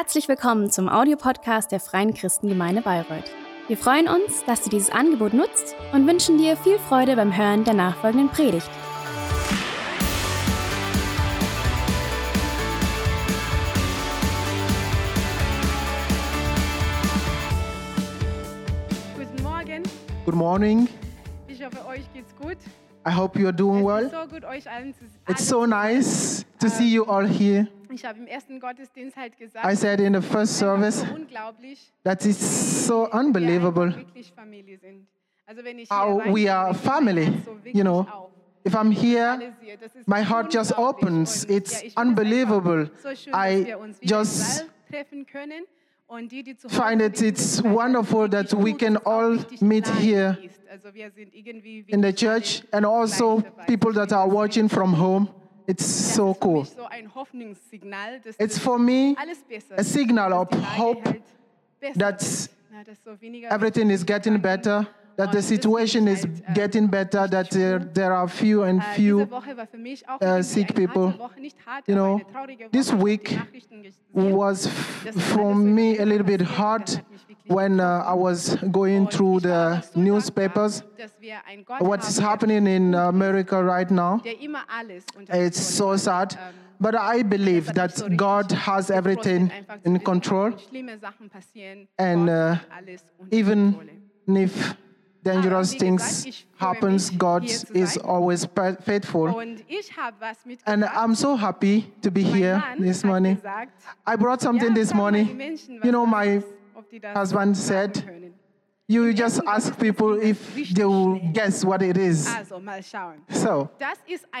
Herzlich 0.00 0.28
willkommen 0.28 0.70
zum 0.70 0.88
Audiopodcast 0.88 1.72
der 1.72 1.80
Freien 1.80 2.14
Christengemeinde 2.14 2.82
Bayreuth. 2.82 3.32
Wir 3.66 3.76
freuen 3.76 4.06
uns, 4.06 4.44
dass 4.44 4.62
du 4.62 4.70
dieses 4.70 4.90
Angebot 4.90 5.34
nutzt 5.34 5.74
und 5.92 6.06
wünschen 6.06 6.38
dir 6.38 6.56
viel 6.56 6.78
Freude 6.78 7.16
beim 7.16 7.36
Hören 7.36 7.64
der 7.64 7.74
nachfolgenden 7.74 8.28
Predigt. 8.28 8.70
Guten 19.16 19.42
Morgen. 19.42 19.82
Good 20.24 20.36
morning. 20.36 20.88
Ich 21.48 21.64
hoffe, 21.64 21.84
euch 21.88 22.04
geht's 22.12 22.36
gut. 22.36 22.58
I 23.08 23.10
hope 23.10 23.38
you're 23.38 23.52
doing 23.52 23.80
Es 23.80 23.86
well. 23.86 24.04
ist 24.04 24.12
so 24.12 24.26
gut, 24.26 24.44
euch 24.44 24.70
allen 24.70 24.94
zu 24.94 25.04
It's 25.28 25.48
so 25.48 25.64
nice 25.64 26.44
to 26.60 26.68
see 26.68 26.88
you 26.88 27.04
all 27.04 27.24
ähm, 27.24 27.30
here. 27.30 27.68
Ich 27.90 28.04
im 28.04 28.26
halt 29.16 29.38
gesagt, 29.38 29.64
I 29.64 29.74
said 29.74 30.00
in 30.00 30.14
the 30.14 30.20
first 30.20 30.58
service 30.58 31.02
that 32.04 32.24
it's 32.26 32.86
so 32.86 32.94
wie 32.94 33.08
wir 33.08 33.14
einfach 33.14 33.20
unbelievable 33.20 33.96
wirklich 33.96 34.32
Familie 34.32 34.78
sind. 34.78 35.06
Also 35.46 35.64
wenn 35.64 35.78
ich 35.78 35.90
how 35.90 36.22
we 36.26 36.52
are 36.52 36.74
family. 36.74 37.32
So 37.44 37.56
You 37.64 37.82
know, 37.82 38.06
if 38.66 38.74
I'm 38.74 38.90
here, 38.92 39.30
Alles 39.30 39.54
hier, 39.62 39.76
das 39.78 39.94
ist 39.96 40.06
my 40.06 40.22
heart 40.22 40.52
just 40.52 40.76
opens. 40.76 41.44
It's 41.44 41.80
ja, 41.80 41.86
ich 41.86 41.94
finde 41.94 41.96
es 41.96 41.96
unbelievable. 41.96 42.90
einfach 42.90 43.02
So 43.02 43.14
schön, 43.14 43.32
I 43.32 43.58
dass 43.60 43.66
wir 43.66 43.78
uns 43.78 44.02
wieder 44.02 44.18
just 44.18 44.60
im 44.60 44.66
Saal 44.66 44.66
treffen 44.90 45.26
können. 45.26 45.64
Und 46.08 46.32
die, 46.32 46.42
die 46.42 46.56
zu 46.56 46.68
find 46.68 47.02
it 47.02 47.20
it's 47.22 47.62
wonderful 47.62 48.28
that 48.28 48.52
we 48.52 48.74
can 48.74 48.98
all 49.04 49.38
meet 49.60 49.86
here 50.00 50.36
ist. 50.68 50.84
Also 50.84 50.94
wir 50.94 51.10
sind 51.10 51.34
irgendwie 51.34 51.84
in 51.88 52.02
the 52.02 52.12
church 52.12 52.62
and 52.72 52.86
also 52.86 53.42
people 53.66 53.92
that 53.92 54.12
are 54.12 54.30
watching 54.30 54.68
from 54.68 54.98
home. 54.98 55.28
It's 55.66 56.14
so 56.14 56.36
cool. 56.42 56.60
mich 56.60 56.70
so 56.70 56.84
ein 56.86 57.14
Hoffnungssignal, 57.14 58.20
dass 58.20 58.36
It's 58.38 58.58
for 58.58 58.78
me 58.78 59.14
a 59.76 59.82
signal 59.82 60.32
of 60.32 60.48
hope 60.78 61.02
that 61.98 62.20
wird. 62.20 62.50
Na, 62.70 62.84
dass 62.84 63.02
so 63.04 63.20
weniger 63.20 63.50
everything 63.50 63.90
is 63.90 64.04
getting 64.04 64.40
better, 64.40 64.86
that 65.18 65.32
the 65.32 65.42
situation 65.42 66.06
is 66.08 66.26
getting 66.54 66.88
better, 66.88 67.28
that 67.28 67.50
there, 67.50 67.78
there 67.92 68.12
are 68.14 68.26
few 68.28 68.62
and 68.62 68.80
Äh, 68.80 68.94
few 68.94 69.18
diese 69.18 69.30
Woche 69.30 69.56
war 69.56 69.66
für 69.66 69.76
mich 69.76 70.08
auch 70.08 70.20
uh, 70.22 70.40
sick 70.42 70.74
people. 70.74 71.08
harte 71.08 71.18
Woche, 71.18 71.40
nicht 71.40 71.56
hart, 71.66 71.86
You 71.88 71.94
know, 71.94 72.14
eine 72.14 72.26
traurige 72.32 72.64
Woche. 72.64 72.70
this 72.72 72.86
Ich 72.88 72.92
hab 72.92 72.98
die 73.00 73.04
week 73.04 73.38
was 74.14 74.62
Das 74.62 74.72
f- 74.72 75.06
ist 75.06 75.16
alles 75.16 75.24
for 75.32 75.54
me 75.54 75.96
a 76.00 76.04
little 76.04 76.24
bit 76.24 76.42
hard 76.58 76.88
Das 76.88 76.96
hat 76.98 77.10
mich 77.10 77.28
wirklich 77.28 77.54
when 77.54 77.80
uh, 77.80 77.82
I 77.82 78.14
was 78.14 78.56
going 78.72 79.08
through 79.08 79.40
the 79.42 79.80
newspapers. 79.94 80.80
dankbar, 80.80 80.98
dass 81.06 81.20
wir 81.20 81.34
einen 81.46 81.64
Gott 81.64 81.80
What's 81.80 82.22
happening 82.22 82.66
in 82.66 82.94
America 82.94 83.60
right 83.60 83.90
now? 83.90 84.20
der 84.24 84.40
immer 84.40 84.60
alles 84.68 85.04
unter 85.16 85.34
It's 85.46 85.76
so 85.76 85.96
sad. 85.96 86.34
Ähm, 86.34 86.54
But 86.80 86.94
I 86.94 87.24
believe 87.24 87.72
das 87.72 88.00
hat 88.00 88.08
mich 88.10 88.18
that 88.18 88.18
God 88.18 88.66
has 88.66 88.88
everything 88.88 89.48
gefrustet, 89.48 89.58
einfach 89.68 89.82
zu 89.82 89.88
in 89.90 90.04
control. 90.04 90.50
wenn 90.52 90.58
Schlimme 90.60 90.98
Sachen 90.98 91.28
passieren. 91.28 91.88
And, 91.96 92.28
uh, 92.28 92.32
hat 92.52 92.60
alles 92.78 93.04
unter 93.18 93.36
Even 93.36 93.74
if 94.28 94.76
dangerous 95.32 95.74
things 95.74 96.44
happens, 96.56 97.10
God 97.18 97.44
is 97.44 97.98
always 97.98 98.46
faithful. 98.84 99.28
Und 99.34 99.64
ich 99.68 99.96
habe 99.96 100.16
was 100.20 100.38
And. 100.64 100.84
I'm 100.84 101.14
so 101.14 101.36
happy 101.36 101.92
to 102.02 102.10
be 102.10 102.22
here 102.22 102.62
this 102.78 103.04
morning. 103.04 103.38
I 104.06 104.16
brought 104.16 104.40
something 104.40 104.74
this 104.74 104.90
frag 104.90 104.98
mal 105.00 105.12
die 105.12 105.24
morning. 105.24 105.58
You 105.84 105.92
know, 105.92 106.06
my 106.06 106.24
ist, 106.38 106.46
ob 106.74 106.88
die 106.90 107.00
das 107.00 107.16
husband 107.16 107.56
said. 107.56 108.04
You 108.90 109.12
just 109.12 109.40
ask 109.46 109.78
people 109.78 110.18
if 110.18 110.54
they 110.74 110.84
will 110.86 111.20
guess 111.34 111.62
what 111.62 111.82
it 111.82 111.96
is. 111.98 112.26
Also, 112.26 112.58
mal 112.58 112.82
schauen. 112.82 113.20
So, 113.28 113.68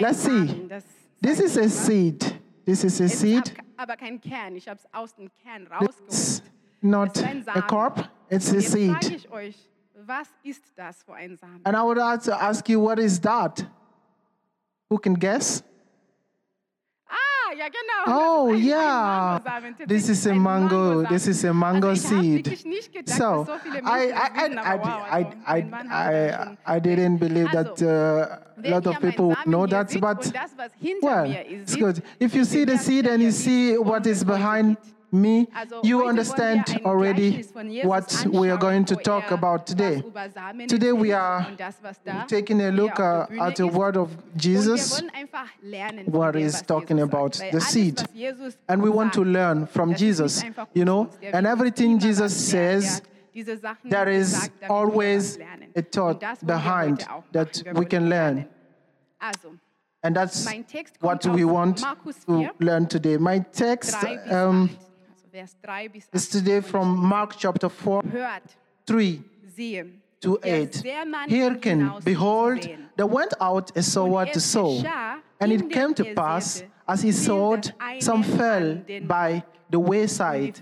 let's 0.00 0.18
see. 0.18 0.68
This 1.20 1.40
is 1.40 1.56
a 1.58 1.68
seed. 1.68 2.24
This 2.64 2.84
is 2.84 3.00
a 3.00 3.08
seed. 3.08 3.52
ab- 3.58 3.64
aber 3.76 3.96
kein 3.96 4.20
Kern. 4.20 4.56
Ich 4.56 4.68
habe 4.68 4.78
es 4.78 4.86
aus 4.92 5.14
dem 5.14 5.28
Kern 5.42 5.66
It's 5.82 6.42
not 6.80 7.16
Es 7.16 7.22
ist 7.22 7.24
ein 7.26 7.44
a 7.48 7.62
crop, 7.62 8.08
it's 8.30 8.52
a 8.52 8.60
seed. 8.60 8.96
Was 10.06 10.28
ist 10.42 10.62
das 10.76 11.02
für 11.02 11.14
ein 11.14 11.36
Samen? 11.36 11.60
And 11.64 11.76
I 11.76 11.82
would 11.82 11.98
like 11.98 12.22
to 12.24 12.32
ask 12.32 12.68
you, 12.68 12.80
what 12.80 12.98
is 12.98 13.20
that? 13.20 13.64
Who 14.90 14.98
can 14.98 15.14
guess? 15.14 15.62
Ah, 17.08 17.52
ja 17.56 17.66
genau. 17.68 18.46
Oh, 18.46 18.52
ein, 18.52 18.62
yeah. 18.62 19.40
Ein 19.44 19.76
This 19.86 20.08
is 20.08 20.26
a 20.26 20.34
mango. 20.34 21.04
This 21.04 21.26
is 21.26 21.44
a 21.44 21.52
mango 21.52 21.90
also 21.90 22.20
seed. 22.20 22.44
gedacht, 22.44 23.08
So, 23.08 23.44
so 23.44 23.52
I, 23.52 24.12
I, 24.12 24.12
I, 24.12 24.42
wissen, 24.42 24.58
aber 24.58 24.84
wow, 24.84 25.06
I, 25.10 25.24
also 25.24 25.36
I, 25.46 25.62
mein 25.62 25.70
Mann 25.70 25.90
hat 25.90 26.12
das 26.12 26.48
I, 26.66 26.76
I 26.76 26.80
didn't 26.80 27.18
believe 27.18 27.50
that 27.52 27.68
Also, 27.70 27.86
uh, 27.86 27.88
a 27.88 28.40
Wenn 28.56 28.72
lot 28.72 28.86
of 28.86 29.00
people 29.00 29.28
would 29.28 29.46
know 29.46 29.66
that, 29.66 30.00
but 30.00 30.32
well, 31.02 31.30
it's 31.30 31.76
good. 31.76 32.02
If 32.18 32.34
you 32.34 32.44
see 32.44 32.64
the 32.64 32.76
seed 32.76 33.06
and 33.06 33.22
you 33.22 33.30
see 33.30 33.76
what 33.78 34.06
is 34.06 34.24
behind. 34.24 34.76
Me, 35.12 35.46
you 35.82 35.98
heute 35.98 35.98
wollen 35.98 36.04
wir 36.04 36.08
understand 36.08 36.80
already 36.84 37.30
Gleichnis 37.30 37.52
von 37.52 37.70
Jesus 37.70 37.88
what 37.88 38.26
we 38.32 38.50
are 38.50 38.58
going 38.58 38.84
to 38.84 38.96
talk 38.96 39.30
about 39.30 39.66
today. 39.66 40.02
Today 40.68 40.92
we 40.92 41.12
are 41.12 41.46
und 41.48 41.58
das, 41.58 41.76
was 41.82 42.00
da 42.04 42.24
taking 42.26 42.60
a 42.62 42.70
look 42.70 42.98
uh, 42.98 43.26
at 43.40 43.56
the 43.56 43.66
word 43.66 43.96
of 43.96 44.10
Jesus. 44.36 44.90
wir 44.90 45.02
wollen 45.02 45.14
einfach 45.14 45.48
lernen 45.62 46.04
von 46.04 46.14
what 46.14 46.34
he's 46.34 46.62
talking 46.62 47.00
about, 47.00 47.34
the 47.52 47.60
seed. 47.60 48.02
And 48.68 48.82
we 48.82 48.90
want 48.90 49.12
to 49.14 49.24
learn 49.24 49.66
from 49.66 49.92
das 49.92 50.00
ist 50.02 50.44
nicht 50.44 50.56
Jesus, 50.56 50.68
you 50.74 50.84
know, 50.84 51.08
and 51.32 51.46
everything 51.46 51.98
Jesus 51.98 52.20
was 52.20 52.52
lernen. 52.52 52.80
Der 52.80 52.80
says, 52.80 52.96
hat 52.96 53.02
diese 53.34 53.56
Sachen 53.56 53.90
there 53.90 54.10
is 54.10 54.32
gesagt, 54.32 54.52
damit 54.60 54.60
wir 54.60 54.68
was 54.68 54.70
always 54.70 55.38
a 55.76 55.82
thought 55.82 56.14
Und 56.14 56.22
das 56.22 56.46
wollen 56.46 56.48
wir 56.48 56.54
behind 56.54 57.00
heute 57.00 57.10
auch 57.10 57.16
machen. 57.16 57.32
that 57.32 57.64
we 57.74 57.84
can 57.84 58.08
learn. 58.08 58.48
And 60.02 60.14
that's 60.14 60.46
what 61.00 61.26
we 61.26 61.44
want 61.44 61.84
to 62.26 62.50
learn 62.60 62.86
today. 62.86 63.16
My 63.18 63.40
text 63.52 63.96
um, 64.30 64.70
8. 64.70 64.78
Also 64.78 64.87
Vers 65.30 65.56
3 65.62 65.88
bis 65.88 66.08
8. 66.08 66.14
is 66.14 66.28
today 66.28 66.62
from 66.62 66.96
Mark 66.96 67.36
chapter 67.36 67.68
4, 67.68 68.02
Hört, 68.12 68.42
3 68.86 69.22
siehe, 69.54 69.84
to 70.20 70.38
8. 70.42 70.72
Sämann 70.72 71.28
Hearken, 71.28 71.92
behold, 72.02 72.66
there 72.96 73.06
went 73.06 73.34
out 73.40 73.76
a 73.76 73.82
sower 73.82 74.24
to 74.26 74.40
sow. 74.40 74.82
And 75.40 75.52
it 75.52 75.70
came 75.70 75.94
to 75.94 76.02
er 76.08 76.14
pass, 76.14 76.64
as 76.86 77.02
he 77.02 77.12
sowed, 77.12 77.72
some 78.00 78.22
fell 78.22 78.80
by 79.06 79.42
the 79.70 79.78
wayside, 79.78 80.60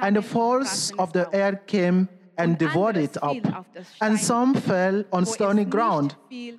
and 0.00 0.16
the 0.16 0.22
fraßen 0.22 0.98
of 0.98 1.12
the 1.12 1.28
air 1.32 1.56
came 1.66 2.08
and 2.36 2.58
devoured 2.58 2.96
it 2.96 3.16
up. 3.22 3.32
fiel 3.32 3.54
auf 3.54 3.66
das 3.72 3.86
And 4.00 4.18
some 4.18 4.54
fell 4.54 5.04
on 5.12 5.26
stony 5.26 5.64
ground, 5.64 6.16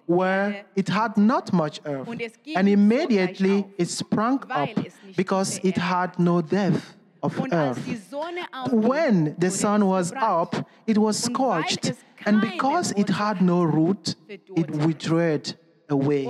where 0.07 0.65
it 0.75 0.89
had 0.89 1.17
not 1.17 1.51
much 1.51 1.81
earth. 1.85 2.07
Und 2.07 2.21
es 2.21 2.33
ging 2.41 2.55
And 2.55 2.69
immediately 2.69 3.65
it 3.77 3.89
sprang 3.89 4.39
up, 4.49 4.69
because 5.15 5.59
it 5.63 5.77
had 5.77 6.17
no 6.19 6.41
depth 6.41 6.98
of 7.21 7.39
earth. 7.51 7.85
die 7.85 7.95
Sonne 7.95 8.45
aufging, 8.51 8.83
When 8.89 9.35
the 9.39 9.49
sun 9.49 9.85
was 9.85 10.13
up, 10.13 10.55
it 10.87 10.97
was 10.97 11.17
scorched, 11.23 11.93
and 12.25 12.41
because 12.41 12.91
it 12.93 13.09
had 13.09 13.41
no 13.41 13.63
root, 13.63 14.15
it 14.27 14.69
withered 14.71 15.55
away. 15.89 16.27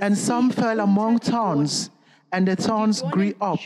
And 0.00 0.16
some 0.16 0.50
fell 0.50 0.80
among 0.80 1.18
thorns, 1.20 1.90
and 2.32 2.46
the 2.46 2.56
thorns 2.56 3.02
grew 3.02 3.32
up 3.40 3.60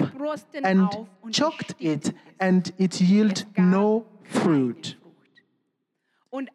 and 0.63 0.89
choked 1.31 1.75
it, 1.79 2.13
and 2.41 2.73
it 2.79 3.01
yielded 3.01 3.47
no 3.57 4.07
fruit. 4.23 4.97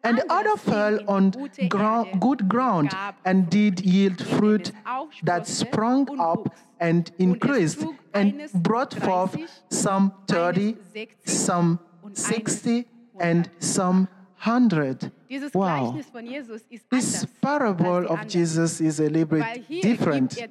And 0.04 0.18
the 0.18 0.26
other 0.30 0.56
fell 0.58 0.98
on 1.08 1.30
gute 1.30 1.68
grou- 1.70 2.06
Erde 2.06 2.18
good 2.20 2.48
ground 2.48 2.94
and 3.24 3.48
did 3.48 3.80
yield 3.80 4.20
fruit 4.26 4.72
that 5.22 5.46
sprung 5.46 6.06
up. 6.20 6.54
And 6.80 7.12
increased 7.18 7.84
and 8.12 8.50
brought 8.54 8.94
forth 8.94 9.36
some 9.68 10.12
thirty, 10.26 10.76
some 11.24 11.78
sixty, 12.12 12.86
and 13.20 13.48
some 13.60 14.08
hundred. 14.36 15.12
Dieses 15.28 15.54
Wow. 15.54 15.92
Gleichnis 15.92 16.10
von 16.10 16.26
Jesus 16.26 16.62
ist 16.70 16.90
This 16.90 17.26
parable 17.40 18.06
of. 18.08 18.26
Jesus 18.26 18.80
is 18.80 18.98
a 18.98 19.08
little 19.08 19.26
bit 19.26 19.44
different 19.82 20.36
er 20.38 20.48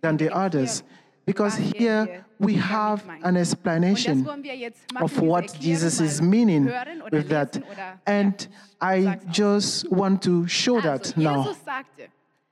than 0.00 0.16
the 0.16 0.30
others 0.34 0.82
because 1.26 1.58
er 1.58 1.62
here 1.76 2.24
we 2.38 2.54
have 2.54 3.04
an 3.22 3.36
explanation 3.36 4.24
wollen 4.24 4.42
wir 4.42 4.56
jetzt 4.56 4.92
machen, 4.92 5.04
of 5.04 5.20
what 5.20 5.60
Jesus 5.60 6.00
is 6.00 6.20
meaning 6.22 6.70
with 7.12 7.28
that. 7.28 7.62
And 8.06 8.48
I 8.80 9.18
just 9.30 9.90
want 9.90 10.22
to 10.22 10.48
show 10.48 10.80
that 10.80 11.16
now. 11.16 11.54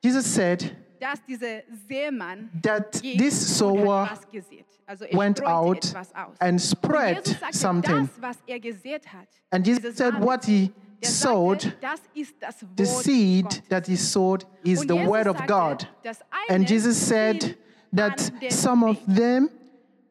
Jesus 0.03 0.27
said 0.27 0.77
dass 1.01 1.23
dieser 1.25 1.63
Seemann 1.89 2.51
that 2.63 2.93
this 3.03 3.61
und 3.61 3.77
sower 3.77 4.11
hat 4.11 4.19
was 4.19 4.31
gesät. 4.31 4.67
Also 4.87 5.05
er 5.05 5.19
went 5.19 5.45
out 5.45 5.95
and 6.39 6.61
spread 6.61 7.27
sagte, 7.27 7.57
something. 7.57 8.09
das, 8.09 8.23
was 8.23 8.37
er 8.47 8.61
gesät 8.61 9.07
hat, 9.13 9.29
And 9.51 9.67
Jesus 9.67 9.97
said 9.97 10.15
what 10.21 10.45
he 10.45 10.71
der 11.03 11.11
sowed, 11.11 11.63
sagte, 11.63 11.77
das 11.81 12.01
ist 12.15 12.35
das 12.41 12.57
the 12.77 12.85
seed 12.87 13.45
Gottes. 13.45 13.63
that 13.69 13.87
he 13.87 13.97
sowed 13.97 14.47
is 14.65 14.81
Und 14.81 14.89
the 14.89 14.95
Jesus 14.95 15.09
word 15.11 15.27
of 15.27 15.37
sagte, 15.39 15.49
God. 15.53 15.89
And 16.49 16.69
Jesus 16.69 16.97
said 16.97 17.57
that 17.95 18.33
some 18.51 18.85
of 18.89 18.97
them 19.07 19.51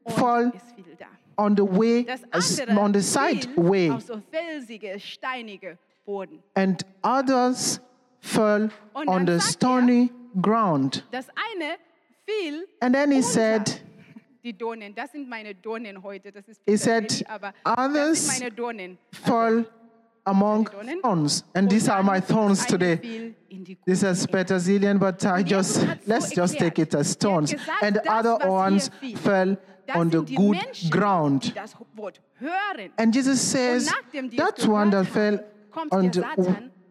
fall 0.08 0.52
es 0.54 0.62
fiel 0.76 0.96
da. 0.98 1.06
on 1.38 1.56
the 1.56 1.64
way, 1.64 2.06
andere 2.32 2.78
on 2.78 2.94
the 2.94 3.02
side 3.02 3.48
way, 3.56 3.90
so 4.00 4.22
felsige, 4.32 5.00
steinige 5.00 5.78
Boden. 6.06 6.40
and 6.56 6.84
others 7.04 7.80
fell 8.20 8.70
on 8.94 9.26
the 9.26 9.34
er, 9.36 9.40
stony 9.40 10.12
ground. 10.42 11.06
Das 11.12 11.28
eine 11.30 11.76
fiel 12.26 12.68
And 12.80 12.94
then 12.96 13.12
he 13.12 13.22
said, 13.22 13.82
die 14.44 14.54
Dornen, 14.58 14.94
das 14.94 15.12
sind 15.12 15.28
meine 15.28 15.56
Dornen 15.56 16.02
heute. 16.04 16.32
Das 16.32 16.48
ist 16.48 16.62
He 16.68 16.78
said, 16.78 17.24
aber 17.28 17.54
das 17.64 17.78
"Others 17.78 18.28
sind 18.28 18.40
meine 18.40 18.52
Dornen. 18.56 18.98
fall 19.12 19.66
among 20.26 20.70
thorns, 21.02 21.44
and 21.54 21.70
these 21.70 21.92
are 21.92 22.04
my 22.04 22.20
thorns 22.20 22.66
today. 22.66 22.98
fiel 22.98 23.36
in 23.50 23.64
die 23.64 23.76
This 23.86 24.04
is 24.04 24.22
Erde. 24.26 24.32
petersillian, 24.32 25.00
but 25.00 25.24
I 25.24 25.44
just 25.44 25.86
hat 25.86 26.00
so 26.04 26.12
let's 26.12 26.36
just 26.36 26.58
take 26.58 26.82
it 26.82 26.94
as. 26.96 27.14
Er 27.16 27.20
thorns. 27.20 27.56
And 27.82 27.98
das, 27.98 28.06
other 28.08 28.50
ones 28.50 28.90
fell 29.24 29.58
Das 29.88 29.96
on 29.98 30.10
the 30.12 30.18
good 30.36 30.58
ground. 30.90 31.46
die 31.46 31.54
das 31.54 31.76
Wort 31.96 32.22
hören. 32.40 32.92
And 32.98 33.14
Jesus 33.16 33.40
says 33.40 33.92
that 34.38 34.68
one 34.68 34.90
that 34.92 35.06
fell 35.08 35.44
on 35.92 36.12
the, 36.12 36.24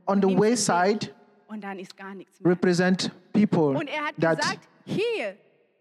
on 0.07 0.21
the 0.23 0.29
wayside 0.29 1.07
weg. 1.07 1.15
Und 1.49 1.63
dann 1.65 1.79
ist 1.79 1.97
gar 1.97 2.15
nichts 2.15 2.41
mehr. 2.41 2.53
represent 2.53 3.11
people 3.35 3.77
Und 3.77 3.89
er 3.89 4.05
hat 4.07 4.15
that 4.21 4.39
gesagt, 4.39 4.69
hier, 4.87 5.37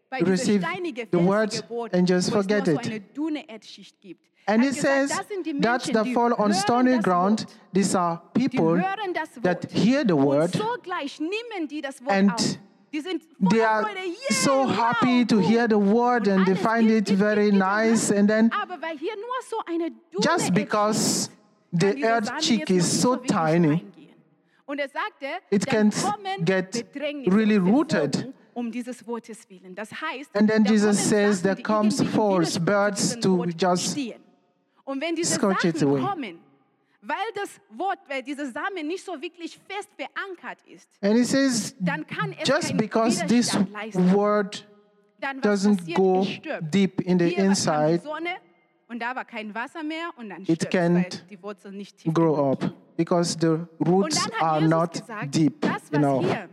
bei 0.10 0.20
receive 0.20 0.60
steinige, 0.62 1.08
the 1.12 1.18
word 1.26 1.66
Boden, 1.70 1.96
and 2.00 2.10
just 2.10 2.34
wo 2.34 2.40
es 2.40 2.48
nur 2.48 2.58
forget 2.58 2.68
it. 2.68 2.86
eine 2.86 3.00
dünne 3.00 3.48
Erdschicht 3.50 4.02
gibt. 4.02 4.22
And 4.46 4.62
he 4.62 4.70
gesagt, 4.70 5.10
says 5.10 5.22
that 5.62 5.86
die 5.88 6.14
fall 6.14 6.34
on 6.34 6.54
stony 6.54 7.00
ground, 7.00 7.46
these 7.74 7.98
are 7.98 8.22
people 8.34 8.78
hören 8.78 9.14
das 9.14 9.30
Wort. 9.38 9.44
that 9.46 9.72
hear 9.72 10.04
the 10.06 10.14
word 10.18 10.54
Und 10.54 10.62
sogleich 10.62 11.20
nehmen 11.22 11.70
die 11.70 11.80
das 11.82 12.04
Wort 12.04 12.12
and 12.12 12.32
auf. 12.34 12.58
They 13.50 13.62
are 13.64 13.88
so 14.30 14.68
happy 14.68 15.26
to 15.26 15.40
hear 15.40 15.68
the 15.68 15.80
word 15.80 16.28
and 16.28 16.46
they 16.46 16.56
find 16.56 16.92
it 16.92 17.10
very 17.10 17.52
nice 17.52 18.12
and 18.12 18.28
then 18.30 18.52
Aber 18.52 18.80
weil 18.82 18.98
hier 19.00 19.16
nur 19.16 19.34
so 19.50 19.58
eine 19.66 19.90
dünne 19.90 20.22
just 20.22 20.54
because 20.54 21.30
the 21.72 22.04
earth 22.06 22.32
cheek 22.40 22.70
is 22.70 23.02
so 23.02 23.16
tiny. 23.16 23.84
Und 24.65 24.80
er 24.80 24.89
sagte, 24.89 25.25
It 25.50 25.71
dann 25.71 25.92
kommen 25.92 26.45
get 26.45 26.71
Bedrängnisse 26.71 27.36
really 27.36 27.57
rooted. 27.57 28.33
Um 28.54 28.71
dieses 28.71 29.06
Wortes 29.07 29.50
willen. 29.50 29.74
Das 29.75 29.89
heißt, 29.92 30.36
And 30.36 30.50
then 30.50 30.63
Jesus 30.63 30.98
says 31.10 31.42
there 31.42 31.62
comes 31.62 32.01
false 32.01 32.60
birds 32.60 33.19
to 33.19 33.45
just 33.57 33.92
stehen. 33.92 34.21
Und 34.86 35.01
wenn 35.01 35.15
diese 35.15 35.36
scorch 35.36 35.63
it 35.65 35.81
away. 35.81 36.01
kommen, 36.01 36.39
weil 37.01 37.18
das 37.36 37.50
Wort, 37.77 38.00
weil 38.07 38.21
dieser 38.24 38.45
Samen 38.45 38.88
nicht 38.88 39.04
so 39.04 39.19
wirklich 39.21 39.60
fest 39.68 39.89
verankert 39.98 40.60
ist, 40.68 40.88
and 41.01 41.16
he 41.16 41.24
says 41.24 41.75
dann 41.80 42.06
kann 42.07 42.33
es 42.39 42.48
just 42.48 42.77
because 42.77 43.25
this 43.27 43.54
leisten. 43.71 44.13
word 44.13 44.68
dann 45.19 45.42
doesn't 45.42 45.77
passiert, 45.77 45.98
go 45.98 46.25
deep 46.62 47.01
in 47.01 47.19
the 47.19 47.30
Hier 47.30 47.45
inside, 47.45 48.01
Sonne 48.04 48.36
und 48.88 49.01
da 49.01 49.16
war 49.16 49.25
kein 49.25 49.54
Wasser 49.56 49.83
mehr 49.83 50.09
und 50.18 50.30
dann 50.30 50.42
It 50.44 50.63
stirbt 50.63 50.74
weil 50.74 50.81
can't 50.81 51.30
die 51.30 51.42
Wurzeln 51.42 51.75
nicht 51.77 51.98
tief 51.98 52.13
grow 52.13 52.51
up. 52.51 52.74
Because 52.98 53.36
the 53.40 53.68
roots 53.80 54.28
are 54.40 54.60
Jesus 54.60 54.69
not 54.69 54.92
gesagt, 54.94 55.31
deep 55.36 55.62
das, 55.62 55.74
was 55.92 56.00
enough. 56.00 56.48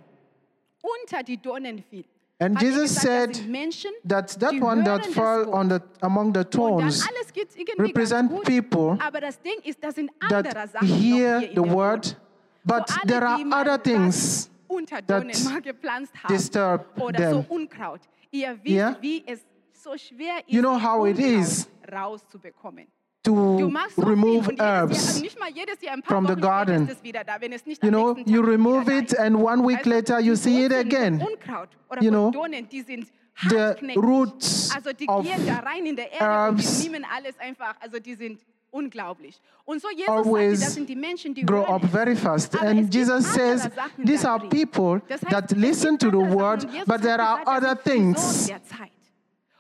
unter 0.83 1.23
die 1.23 1.37
Dornen 1.37 1.83
fiel, 1.89 2.05
And 2.43 2.57
er 2.57 2.63
Jesus 2.63 2.95
gesagt, 2.95 3.37
said 3.37 3.49
Menschen, 3.51 3.91
that 4.09 4.39
that 4.41 4.55
one 4.61 4.83
that 4.85 5.05
fell 5.07 5.53
on 5.53 5.69
the 5.69 5.81
among 6.01 6.33
the 6.33 6.43
thorns 6.45 7.07
alles 7.07 7.31
geht 7.33 7.49
irgendwie 7.55 7.83
represent 7.91 8.31
gut, 8.31 8.45
people 8.45 8.97
aber 8.99 9.21
das 9.21 9.39
Ding 9.43 9.61
ist, 9.63 9.81
that 9.83 10.83
hear 10.83 11.41
the 11.55 11.61
word, 11.63 12.17
but 12.65 12.91
alle, 12.91 13.07
there 13.07 13.27
are 13.27 13.41
other 13.53 13.77
things 13.83 14.49
that 14.89 15.07
Dornen 15.07 15.45
mal 15.45 15.61
gepflanzt 15.61 16.15
haben 16.23 16.33
disturb 16.35 16.87
them. 17.13 17.33
so 17.33 17.55
Unkraut. 17.55 18.01
Ihr 18.33 18.57
wisst, 18.63 18.75
Yeah? 18.75 18.97
wie 19.01 19.23
es 19.27 19.41
so 19.73 19.93
ist, 19.93 20.13
You 20.47 20.61
know 20.63 20.79
how 20.79 21.05
it 21.07 21.19
is. 21.19 21.69
Rauszubekommen. 21.91 22.87
To 23.23 23.71
remove 23.99 24.45
viel 24.45 24.53
und 24.53 24.57
jedes 24.57 24.59
Jahr, 24.59 24.81
also 24.81 24.95
herbs. 24.95 25.21
nicht 25.21 25.39
mal 25.39 25.51
jedes 25.51 25.83
Jahr, 25.83 25.93
ein 25.93 26.03
paar 26.03 26.17
from 26.17 26.27
the 26.27 26.41
garden. 26.41 26.89
ist 26.89 26.97
es 26.97 27.03
wieder 27.03 27.23
da, 27.23 27.39
wenn 27.39 27.53
es 27.53 27.67
nicht 27.67 27.85
You 27.85 27.91
know, 27.91 28.17
you 28.25 28.41
remove 28.41 28.91
it 28.91 29.19
and 29.19 29.37
one 29.37 29.63
week 29.67 29.85
later 29.85 30.21
you 30.21 30.35
see 30.35 30.65
it 30.65 30.73
again. 30.73 31.21
Von 31.21 31.35
Unkraut 31.35 31.69
oder 31.91 32.03
You 32.03 32.11
know, 32.11 32.31
Dornen, 32.31 32.67
die 32.67 32.81
sind 32.81 33.09
the 33.49 33.77
roots 33.97 34.75
of 34.75 34.85
gehen 35.23 35.47
da 35.47 35.59
rein 35.59 35.85
in 35.85 35.97
der 35.97 36.13
Erde 36.13 36.25
herbs 36.25 36.77
und 36.77 36.85
die 36.85 36.89
nehmen 36.89 37.07
alles 37.15 37.39
einfach, 37.39 37.75
also 37.81 37.99
die 37.99 38.15
sind 38.15 38.41
unglaublich. 38.71 39.41
Und 39.65 39.83
so 39.83 39.89
Jesus 39.91 40.09
always 40.09 40.61
sagte, 40.61 40.65
das 40.65 40.75
sind 40.75 40.89
die 40.89 40.97
Menschen, 40.97 41.35
die 41.35 41.45
grow 41.45 41.65
up 41.65 41.85
very 41.91 42.17
fast. 42.17 42.57
And 42.63 42.93
Jesus 42.93 43.27
says 43.35 43.69
these 44.03 44.27
are 44.27 44.39
people 44.49 45.03
that 45.29 45.51
listen 45.53 45.99
to 45.99 46.11
the 46.11 46.17
word, 46.17 46.63
Sachen. 46.63 46.69
Und 46.69 46.73
Jesus 46.73 46.87
but 46.87 47.03
there 47.03 47.21
are 47.21 47.43
other 47.47 47.75
things 47.77 48.47
Sohn 48.47 48.49
der 48.49 48.65
Zeit. 48.65 48.91